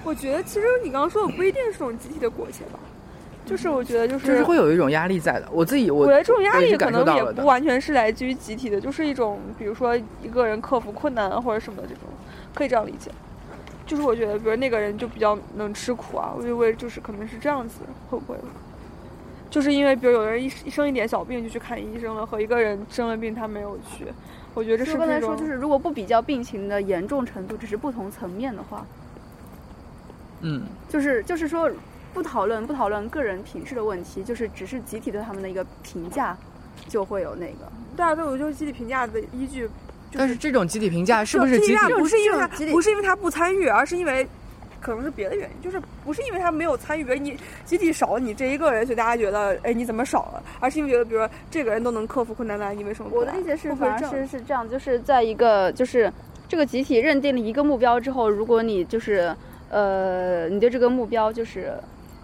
[0.04, 2.80] 我觉得其实你刚刚说的不一定是这种集体的裹挟吧，
[3.46, 5.48] 就是我觉得就是就是会有一种压力在的。
[5.52, 12.04] 我自己我觉得这种压力可能也不完全是来自于集体的，就是一种比如说一个人克服困难或者什么的这种，
[12.54, 13.12] 可以这样理解。
[13.86, 17.80] 就是我觉得，比如那个人就比较能吃苦啊，我以为就是可能是这样子，
[18.10, 18.38] 会不会？
[19.50, 24.06] 就是因为比如有的人一一生一点小病就去看医生了，和一个人生了病他没有去，
[24.54, 28.86] 我觉得这是刚才说就是如果不比较病情的严重程度，只是不同层面的话。
[30.42, 31.70] 嗯，就是就是说，
[32.14, 36.38] 不讨论不讨论个人品质的问题，就是只是集体对他们的一个评价，
[36.88, 37.72] 就会有那个。
[37.96, 39.70] 对啊，对，我就是集体评价的依据。
[40.14, 41.94] 但是这种集体评价是不是集体？
[41.98, 44.26] 不是因为他不是因为他不参与，而是因为
[44.80, 50.44] 可能是别的原因，就是不是因为他没有参与，比如你集体少了你这一个人，所以大家觉得哎你怎么少了？
[50.60, 53.10] 而是因为觉得，比如说这个人都能克服困难的，你为什么？
[53.12, 56.12] 我的理解是，反而是是这样，就是在一个就是
[56.48, 59.36] 这个集体认定了一个目标之后，如果你就是。
[59.70, 61.74] 呃，你对这个目标就是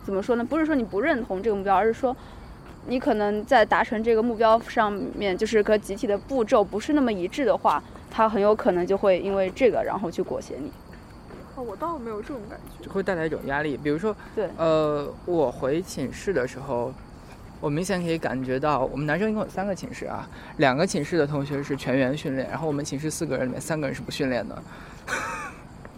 [0.03, 0.43] 怎么说呢？
[0.43, 2.15] 不是说你不认同这个目标，而是说
[2.87, 10.71] 你可能在达成这个目标上面，就是和集体的步骤不是那么一致的话，他很有可能就会因为这个然后去裹挟你。
[11.55, 13.77] 哦，我倒没有这种感觉，会带来一种压力。
[13.77, 16.91] 比如说，对，呃，我回寝室的时候，
[17.61, 20.27] 我明显可以感觉到，我们男生一共有三个寝室啊，
[20.57, 24.63] 两个寝室的同学是全员训练，然后我们寝室四个人里面三个人是不训练的。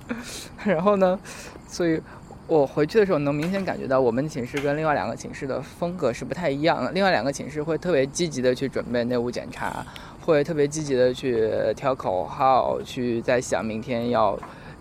[0.65, 1.19] 然后呢，
[1.67, 2.01] 所以
[2.47, 6.91] 我回去的时候能明显感觉到，我们寝室跟另外两个寝室的风格是不太一样的。
[6.91, 9.85] 另外两个寝室会特别积极的去准备内务检查，
[10.21, 14.37] 会特别积极的去挑口号，去在想明天要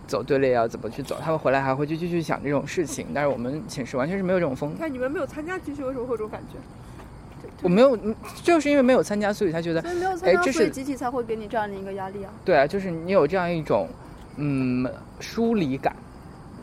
[0.06, 1.16] 走队列要怎么去走。
[1.22, 3.06] 他们回来还会去继续想这种事情。
[3.14, 4.76] 但是我们寝室完全是没有这种风格。
[4.78, 6.58] 那你们没有参加集训，为什么会有这种感觉？
[7.62, 7.98] 我没有，
[8.42, 12.30] 就是因为没有参加，所以才觉得，没有参加，这是集体才会给你这样的一个压力啊。
[12.44, 13.88] 对啊，就是你有这样一种。
[14.36, 14.88] 嗯，
[15.20, 15.94] 疏离感，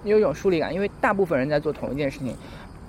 [0.03, 2.35] 有一种疏离感，因为大部分人在做同一件事情。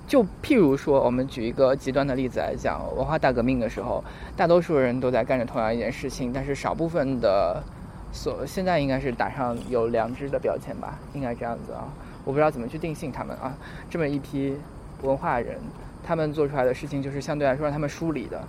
[0.05, 4.03] 就譬如说，我们举一个极端的例子来讲，文化大革命的时候，
[4.35, 7.63] 大多数人都在干着同样一件事情，但是少部分的
[8.11, 11.87] 所现在应该是打上有良知的标签吧，应该这样子啊。
[12.25, 13.55] 我不知道怎么去定性他们啊。
[13.89, 14.57] 这么一批
[15.03, 15.57] 文化人，
[16.03, 18.43] 他们做出来的事情就是相对来说让他们疏离的，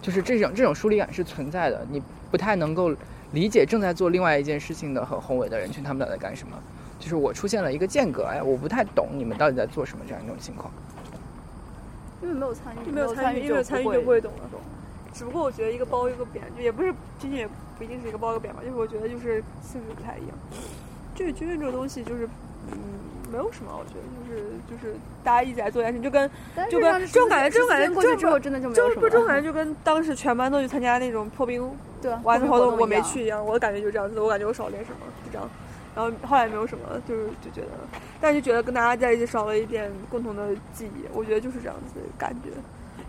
[0.00, 2.94] 就是这种这种疏离感是存在的，你不太能够。
[3.32, 6.56] 理解正在做另外一件事情的和宏伟的人群，他们俩在干什么？
[6.98, 10.72] 就是我出现了一个间隔，哎，我不太懂你们到底在做什么这样一种情况。
[12.22, 14.48] 因为没有参与，没有参与，因为参与就不会懂了。
[15.12, 18.60] 只不过我觉得一个褒一个贬，就也不是仅仅，也不一定是一个褒一个贬吧。
[18.62, 20.38] 就是我觉得就是性质不太一样。
[21.14, 22.28] 就是军训这个东西，就是
[22.70, 22.78] 嗯，
[23.32, 26.30] 没有什么，我觉得就是就是大家一起来做一件事，就跟
[26.70, 29.02] 就跟这种感觉，这种感觉过去之后真的就没有什么。
[29.02, 31.68] 就这种感觉就跟当时全班都去参加那种破冰。
[32.02, 35.48] 对，完之后我没去一样，我的感觉就是这样子，我感觉我少点什么，就这样。
[35.94, 37.68] 然后后来没有什么，就是就觉得，
[38.18, 42.48] 但就觉得跟大家在一起少了一点共同的记忆，我觉得就是这样子的感觉，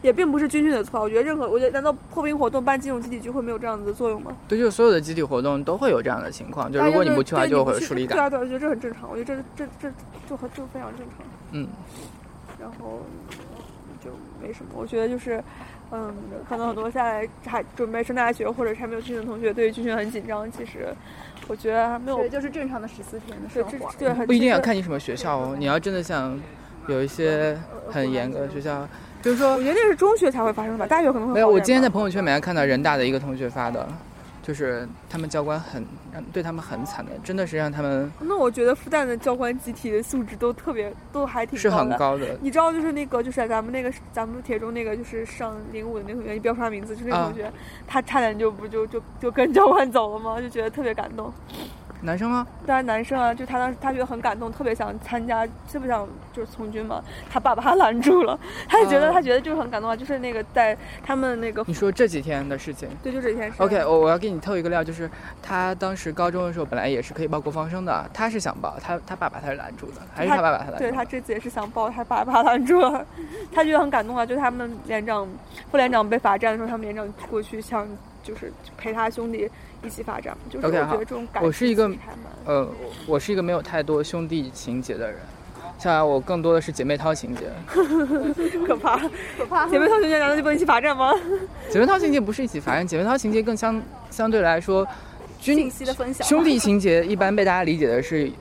[0.01, 0.99] 也并不是军训的错。
[0.99, 4.35] 我觉得任何，我觉得难道破冰活动办这种集体聚会没有这样子的作用吗？
[4.49, 8.17] 对，就是所有的集体活动都会有这样的情况，就如果你不去的话，就会有疏离感。
[8.17, 9.93] 对啊，对，我觉得这很正常，我觉得这这这
[10.27, 11.25] 就很就非常正常。
[11.51, 11.67] 嗯，
[12.59, 12.99] 然后
[14.03, 14.09] 就
[14.41, 15.41] 没什么，我觉得就是。
[15.91, 16.13] 嗯，
[16.49, 20.51] 可能很多现在还准备上大学或者还没有军训的同学，对于军训很紧张。
[20.51, 20.87] 其实，
[21.47, 23.91] 我觉得还没有，就是正常的十四天的生活。
[23.99, 25.55] 对，不一定要看你什么学校哦。
[25.57, 26.39] 你要真的想
[26.87, 27.55] 有一些
[27.91, 28.87] 很严格的学校，
[29.21, 31.47] 就是说我觉得那是中学才会发生吧，大学可能会没有。
[31.47, 33.87] 我今天在朋友圈里面看到人大的一个同学发的，
[34.43, 35.83] 就是他们教官很
[36.13, 41.83] 让对他们很惨的，真的是让他们那我觉得复旦的教官集体的素质都特别，都还挺是高的。
[41.83, 42.37] 很高的。
[42.41, 47.49] 你知道，就是那个，就是咱们那个，咱们铁中那个，就是上零五的那个同学，你不要说他名字，就是那个啊同学，
[47.87, 50.41] 他差点就不就就就跟教官走了吗？
[50.41, 51.31] 就觉得特别感动。
[52.03, 52.45] 男生吗？
[52.65, 57.01] 当然，男生啊，就他当时他觉得很感动，特别想参加，特别想就是从军嘛。
[57.31, 58.37] 他爸把他拦住了，
[58.67, 62.89] 他就觉得、啊他觉得就是很感动啊，就是那个在他们那个你说这几天的事情。
[63.01, 63.55] 对，就这件事。
[63.57, 65.09] OK，我我要给你透一个料，就是
[65.41, 70.79] 他当时高中的时候本来也是可以报国防生的，他是想报，他他爸把他拦住的，还是他爸爸他拦住的？
[70.79, 73.05] 对他这次也是想报，他爸把他拦住了，
[73.53, 74.25] 他觉得很感动啊。
[74.25, 75.27] 就他们连长、
[75.71, 77.87] 副连长被罚站的时候，他们连长过去想
[78.23, 79.49] 就是陪他兄弟
[79.85, 81.91] 一起罚站，就是我 OK，觉得这种感我是一个
[82.45, 82.67] 呃，
[83.05, 85.17] 我是一个没有太多兄弟情节的人，
[85.77, 87.43] 像来我更多的是姐妹淘情节。
[88.65, 88.97] 可怕。
[89.37, 91.11] 可怕姐妹淘情节难道就不能一起罚站吗？
[91.69, 94.87] 姐妹淘情节不是一起罚站，姐妹淘情节更相相对来说，
[95.39, 96.25] 军信息的分享。
[96.27, 98.31] 兄弟情节一般被大家理解的是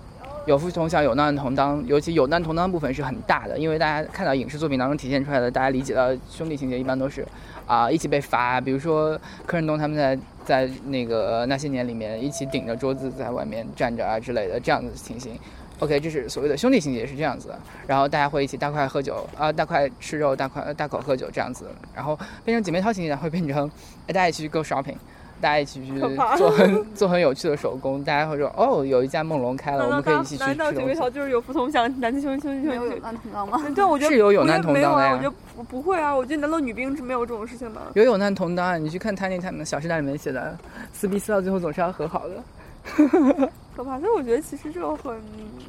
[0.47, 7.26] 有福同享、有难同当，尤其有难同当部分是很大的，因为大家看到影视作品当中体现出来的，大家理解到兄弟情节一般都是
[7.64, 15.38] 啊、一起被罚，比如说柯震东他们在在那个那些年里面一起顶着桌子在外面站着啊之类的这样的情形。
[15.78, 17.53] OK，这是所谓的兄弟情节是这样子，
[17.88, 23.68] 然后大家会一起大块喝酒啊、大块吃肉，大块大口喝酒这样子，然后变成姐妹淘情节会变成
[24.07, 24.95] 大家一起去 go shopping，
[25.43, 25.99] 大家一起去
[26.38, 30.88] 做很 做很有趣的手工，大家会说哦有一家梦龙开了，我难道大们可以一起去难道吃东西。
[30.88, 33.03] 姐妹淘就是有福同享，男兄兄弟没有有兄弟？
[33.03, 33.61] 难同当吗？
[33.74, 37.82] 对，我觉得是有有难同当的呀我觉得不不会啊，我觉得难道女兵是没有这种事情吗？
[37.95, 38.78] 有有难同当啊！
[38.78, 40.57] 你去看 Tiny Time《小时代》里面写的，
[40.93, 42.43] 撕逼撕到最后总是要和好的。
[43.76, 43.99] 可怕。
[43.99, 45.20] 所以我觉得其实这个很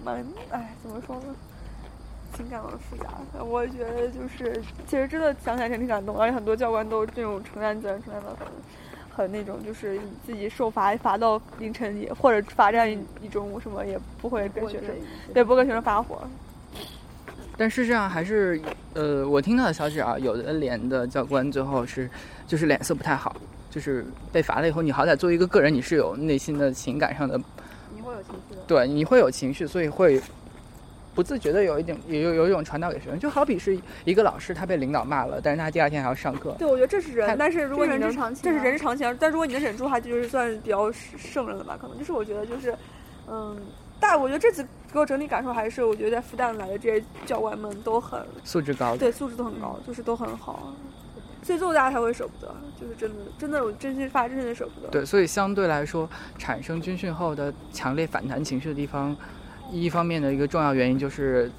[0.05, 1.35] 蛮，哎，怎么说呢？
[2.35, 3.09] 情感很复杂。
[3.43, 8.47] 我觉得就是，其实真的想起来挺感动，而且很多教官都这种承担责任承担的很。
[9.15, 14.89] 很那种，就是自己受罚罚到凌晨也，或者罚站一一中午什么，也不会跟学生，
[15.33, 16.21] 对，不会跟学生发火。
[17.55, 18.59] 但事实上还是，
[18.95, 22.09] 呃，我听到的消息啊，有的连的教官最后是，
[22.47, 23.35] 就是脸色不太好，
[23.69, 27.39] 就是被罚了以后，你好歹作为一个个人，你是有内心的情感上的，
[27.95, 28.61] 你会有情绪的。
[28.65, 30.19] 对，你会有情绪，所以会
[31.13, 39.17] 不自觉的有一点，有有有一种传导给学生，就好比是一个老师他被领导骂了，但是他第二天还要上课，对，我觉得这是人，但是如果你能这是人之常，情这是啊人之常情。
[39.19, 41.77] 但如果你能忍住的话，就是算比较圣人了吧？
[41.79, 42.75] 可能就是我觉得就是，
[43.27, 43.57] 嗯，
[43.99, 48.95] 但我觉得这次给我整体感受还是，我觉得在复旦来的这些教官们都很素质高。
[48.97, 50.73] 对，素质都很高，就是都很好，
[51.43, 54.89] 所以最后大家才会舍不得，就是真的真的，我真心发自真的舍不得。
[54.89, 59.15] 对，所以相对来说，产生军训后的强烈反弹情绪的地方，
[59.71, 61.51] 一方面的一个重要原因就是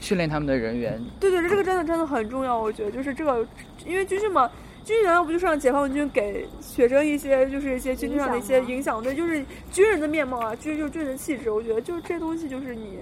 [0.00, 3.46] 训练他们的人员对对，这个真的真的很重要，我觉得就是这个，
[3.86, 4.50] 因为军训嘛，
[4.84, 9.02] 军训难道不就是让解放军给学生一些就是一些军队上的一些影响？
[9.02, 12.98] 对，就是军人的面貌啊，军人就是军人的气质，我觉得就是这东西就是你，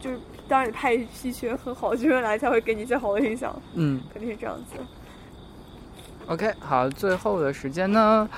[0.00, 0.18] 就是
[0.48, 4.74] 当然你派一批群很好的军人来，才会给你一些好的影响，嗯肯定是这样子。
[6.26, 8.28] ，OK，好，最后的时间呢，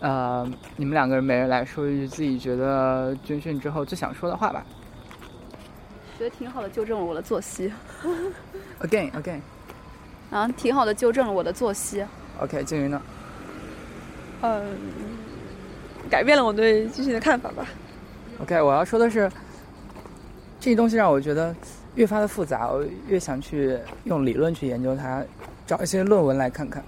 [0.00, 4.64] 呃，你们两个人每人来说一句自己觉得军训之后最想说的话吧。
[6.18, 7.70] 觉得挺好的，纠正了我的作息
[8.80, 9.40] ，Again，Again，OK，、
[10.30, 12.04] 啊，挺好的，纠正了我的作息。
[12.40, 13.02] OK，静云呢？
[14.42, 14.76] 嗯，
[16.10, 17.66] 改变了我对军训的看法吧。
[18.40, 19.30] OK，我要说的是，
[20.58, 21.54] 这些东西让我觉得
[21.94, 25.22] 越发的复杂，我越想去用理论去研究它，
[25.66, 26.82] 找一些论文来看看。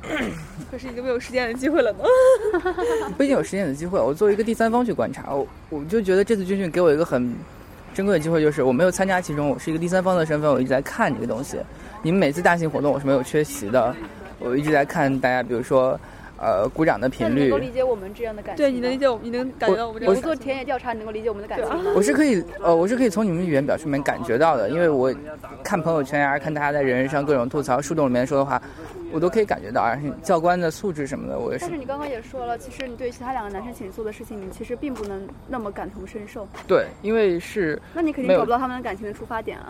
[0.70, 2.04] 可是已经没有实践的机会了呢。
[3.16, 3.98] 不一定有实践的机会。
[3.98, 7.34] 我作为一个第三方去观察，我我就觉得这次军训给我一个很
[7.98, 11.56] 珍贵的机会，就是我没有参加其中，我是一个第三方的身份，我一直在看这个东西。
[12.00, 13.92] 你们每次大型活动我是没有缺席的，
[14.38, 15.98] 我一直在看大家，比如说
[16.40, 18.70] 呃鼓掌的频率能够，理解我们这样的感情吗？
[18.70, 21.90] 对，你能理解我，你能感觉到我们这我个我做田野调查，你能够理解我们的感情吗？
[21.96, 25.12] 我是可以呃我是可以从你们语言表述里面感觉到的，因为我
[25.64, 28.62] 看朋友圈呀、看大家在人人上各种吐槽、树洞里面说的话，
[29.12, 36.46] 我都可以感觉到，而且教官的素质什么的，我也是但是你刚刚也说了，其实你对其他两个男生请做的事情，你其实并不能那么感同身受。
[36.66, 39.68] 对，因为是那你肯定找不到他们的感情的出发点啊。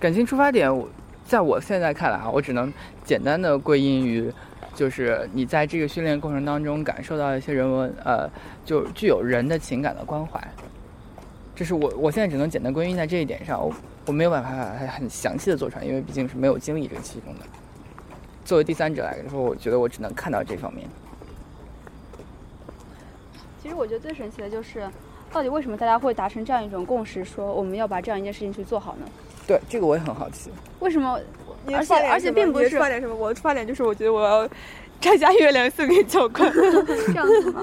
[0.00, 0.88] 感情出发点，我
[1.24, 2.72] 在我现在看来啊，我只能
[3.04, 4.32] 简单的归因于，
[4.74, 8.28] 就是你在这个训练过程当中感受到一些人文，呃，
[8.64, 10.40] 就具有人的情感的关怀。
[11.54, 13.72] 这是我我现在只能简单归因在这一点上，我
[14.06, 14.50] 我没有办法
[14.88, 17.46] 很详细的做出来，因为毕竟是没有经历这个其中的。
[18.46, 20.88] 作为第三者来说，我觉得我只能看到这方面。
[23.60, 24.88] 其实我觉得最神奇的就是，
[25.32, 29.06] 到底为什么大家会达成这样一种共识，说我们要把这样一件事情去做好呢？
[29.48, 30.50] 对，这个我也很好奇。
[30.78, 31.18] 为什么？
[31.66, 33.16] 而且出发点而且并不是出发点什么？
[33.16, 34.48] 我的出发点就是我觉得我要
[35.00, 36.48] 摘下月亮送给教官。
[36.54, 37.60] 这样子吗？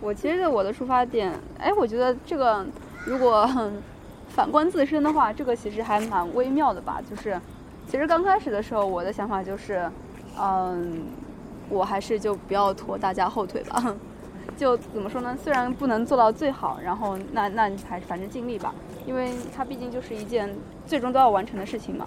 [0.00, 2.64] 我其实我的出发点，哎，我觉得这个
[3.04, 3.50] 如果
[4.30, 7.02] 反观自身的话，这个其实还蛮微妙的吧。
[7.10, 7.40] 就是，
[7.88, 9.90] 其实刚开始的时候，我的想法就是，
[10.38, 11.06] 嗯，
[11.70, 13.96] 我还是就不要拖大家后腿吧。
[14.58, 15.36] 就怎么说呢？
[15.42, 18.74] 虽然不能做到最好，然后那那你还反正尽力吧，
[19.06, 22.06] 因为它毕竟就是一件最终都要完成的事情嘛。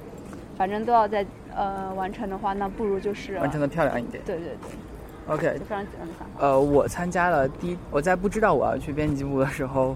[0.58, 1.26] 反正都要在
[1.56, 4.22] 呃完成的话，那不如就是完成的漂亮一点。
[4.24, 6.46] 对对对，OK，就非常简单的想法。
[6.46, 9.96] 呃，我参加了第一，我在不知道我要去编辑部的时候，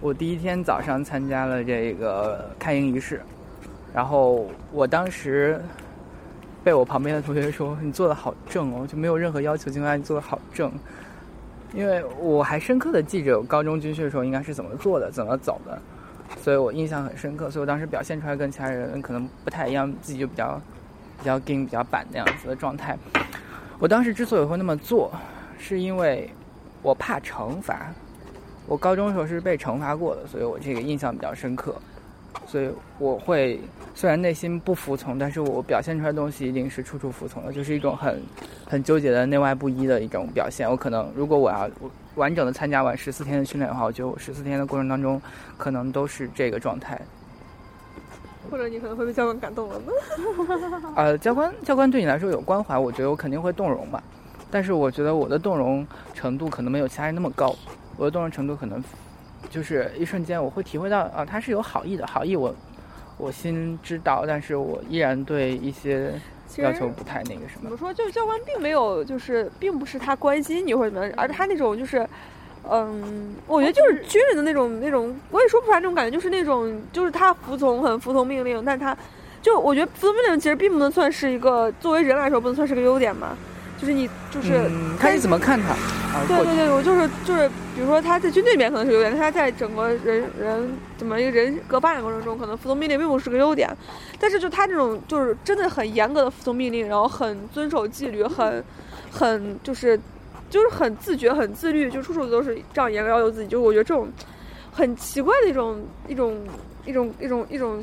[0.00, 3.20] 我第一天早上参加了这个开营仪式，
[3.94, 5.58] 然后我当时
[6.64, 10.70] 被我旁边的同学说：“你做的好正哦，就没有任何要求情况下你做的好正。”
[11.72, 15.76] 因为我还深刻的记着我高中军训的时候应该是怎么做的，怎么走的，
[16.40, 17.50] 所以我印象很深刻。
[17.50, 20.60] 所以我当时表现出来跟其他人可能不太一样，自己就比较
[21.18, 22.96] 比较硬、比较板那样子的状态。
[23.78, 25.12] 我当时之所以会那么做，
[25.58, 26.30] 是因为
[26.82, 27.92] 我怕惩罚。
[28.66, 31.74] 我高中的时候是被惩罚过的，所以我这个印象比较深刻。
[32.46, 32.68] 所以
[32.98, 33.60] 我会
[33.94, 38.22] 虽然内心不服从，但是我表现出来的东西一定是处处服从的，就是一种很
[38.66, 40.70] 很纠结的内外不一的一种表现。
[40.70, 41.68] 我可能如果我要
[42.16, 45.20] 完整的参加完十四天的训练的话，我觉得我十四天的过程当中，
[45.56, 47.00] 可能都是这个状态。
[48.50, 49.92] 或者你可能会被教官感动了呢。
[50.94, 54.02] 呃，教官教官对你来说有关怀，我觉得我肯定会动容吧。
[54.50, 57.56] 但是我觉得我的动容程度可能没有其他人那么高，
[57.96, 58.80] 我的动容程度可能
[59.54, 62.52] 就是一瞬间我会体会到啊，他是有好意的，好意我
[63.16, 66.10] 我心知道，但是我依然对一些
[66.56, 67.76] 要求不太那个什么怎么。
[67.76, 67.94] 说？
[67.94, 72.04] 就是教官并没有，就是并不是他关心你或者怎么样，而他那种就是，
[72.68, 78.96] 嗯，我觉得就是军人的那种那种，我也说不出来那种感觉，就是那种就是他服从很服从命令，但他
[79.40, 83.36] 就我觉得服从命令其实并不能算是一个作为人来说不能算是个优点嘛，
[83.78, 86.24] 就是你就是、嗯，看你怎么看他啊。
[86.26, 93.68] 对对对，我就是就是，比如说他在军队里面可能是优点，他在整个人人怎么一个人格发展过程中，可能服从命令并不是个优点。
[94.18, 98.64] 但是就他这种就是真的很严格的服从命令，然后很遵守纪律，很
[99.10, 99.98] 很就是
[100.48, 103.48] 就是很自觉、很自律，就处处都是这样严格要求自己。
[103.48, 104.08] 就是我觉得这种
[104.72, 106.38] 很奇怪的一种一种
[106.86, 107.82] 一种一种一种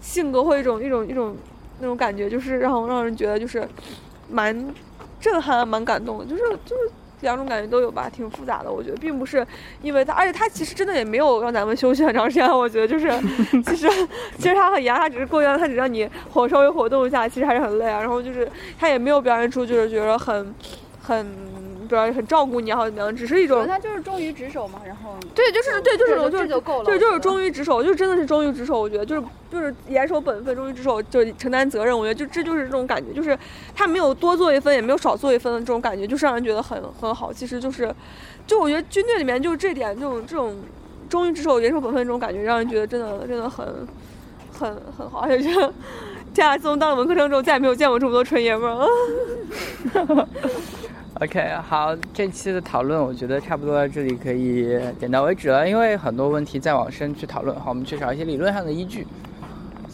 [0.00, 1.36] 性格或一种一种一种
[1.78, 3.66] 那种感觉，就是让让人觉得就是
[4.30, 4.74] 蛮
[5.20, 6.90] 震撼、蛮感动的，就是就是
[7.22, 8.70] 两种感觉都有吧，挺复杂的。
[8.70, 9.44] 我觉得并不是
[9.82, 12.48] 因为他，而且他其实真的也没有让咱们休息很长时间。
[12.48, 13.08] 我觉得就是
[13.66, 13.88] 其实
[14.36, 17.98] 其实他很严，他只是过一段他只让你活稍微活动一下，其实还是很累啊。
[18.00, 18.48] 然后就是
[18.78, 20.54] 他也没有表现出就是觉得很
[21.02, 21.26] 很
[21.88, 26.84] 不知道很照顾你然后怎么样，只是一种他就是忠于职守嘛，然后对，就是对，就是这种，就就够了。
[26.84, 28.78] 对，就是忠于职守，就真的是忠于职守。
[28.78, 31.98] 我觉得就是就是严守本分，忠于职守，就承担责任。
[31.98, 33.36] 我觉得就这就是这种感觉，就是
[33.74, 37.32] 他没有多做一分，也没有少做一分的这种感觉，就是让人觉得很很好。
[37.32, 37.90] 其实就是，
[38.46, 40.54] 就我觉得军队里面就是这点，这种这种
[41.08, 43.66] 忠于职守、严守本分这种感觉，让人觉得真的真的很
[44.52, 45.72] 很很好，而且觉得。
[46.34, 50.28] 这下自从当了文科生之后，再也没有见过这么多纯爷们儿了。
[51.20, 57.58] OK，好，这期的讨论我觉得差不多到这里可以点到为止了，因为很多问题再往深去讨论。
[57.58, 59.04] 好，我们缺少一些理论上的依据，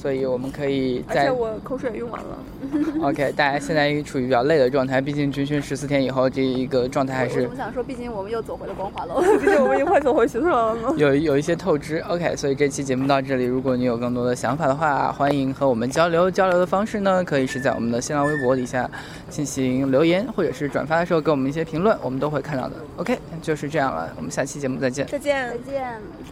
[0.04, 2.38] 所以我们可以而且在我口水也用完了。
[3.08, 9.22] OK，大家现在处于比较累的状态，毕竟军训十四天以后，这一个状态还是怎么想说，毕竟我们又走回了光华楼。
[9.38, 10.92] 毕竟我们又快走回学校了嘛。
[10.98, 12.00] 有有一些透支。
[12.00, 16.30] OK，所以这期节目到这里，如果你有更多的想法的话，欢迎和我们交流。
[16.30, 18.86] 交流的方式呢，可以是在我们的新浪微博底下
[19.30, 22.74] 进行留言，或者是转发的时候给我们一些评论，我们都会看到的。
[22.98, 25.06] OK，就是这样了，我们下期节目再见。
[25.06, 25.48] 再见。
[25.48, 26.24] 再见。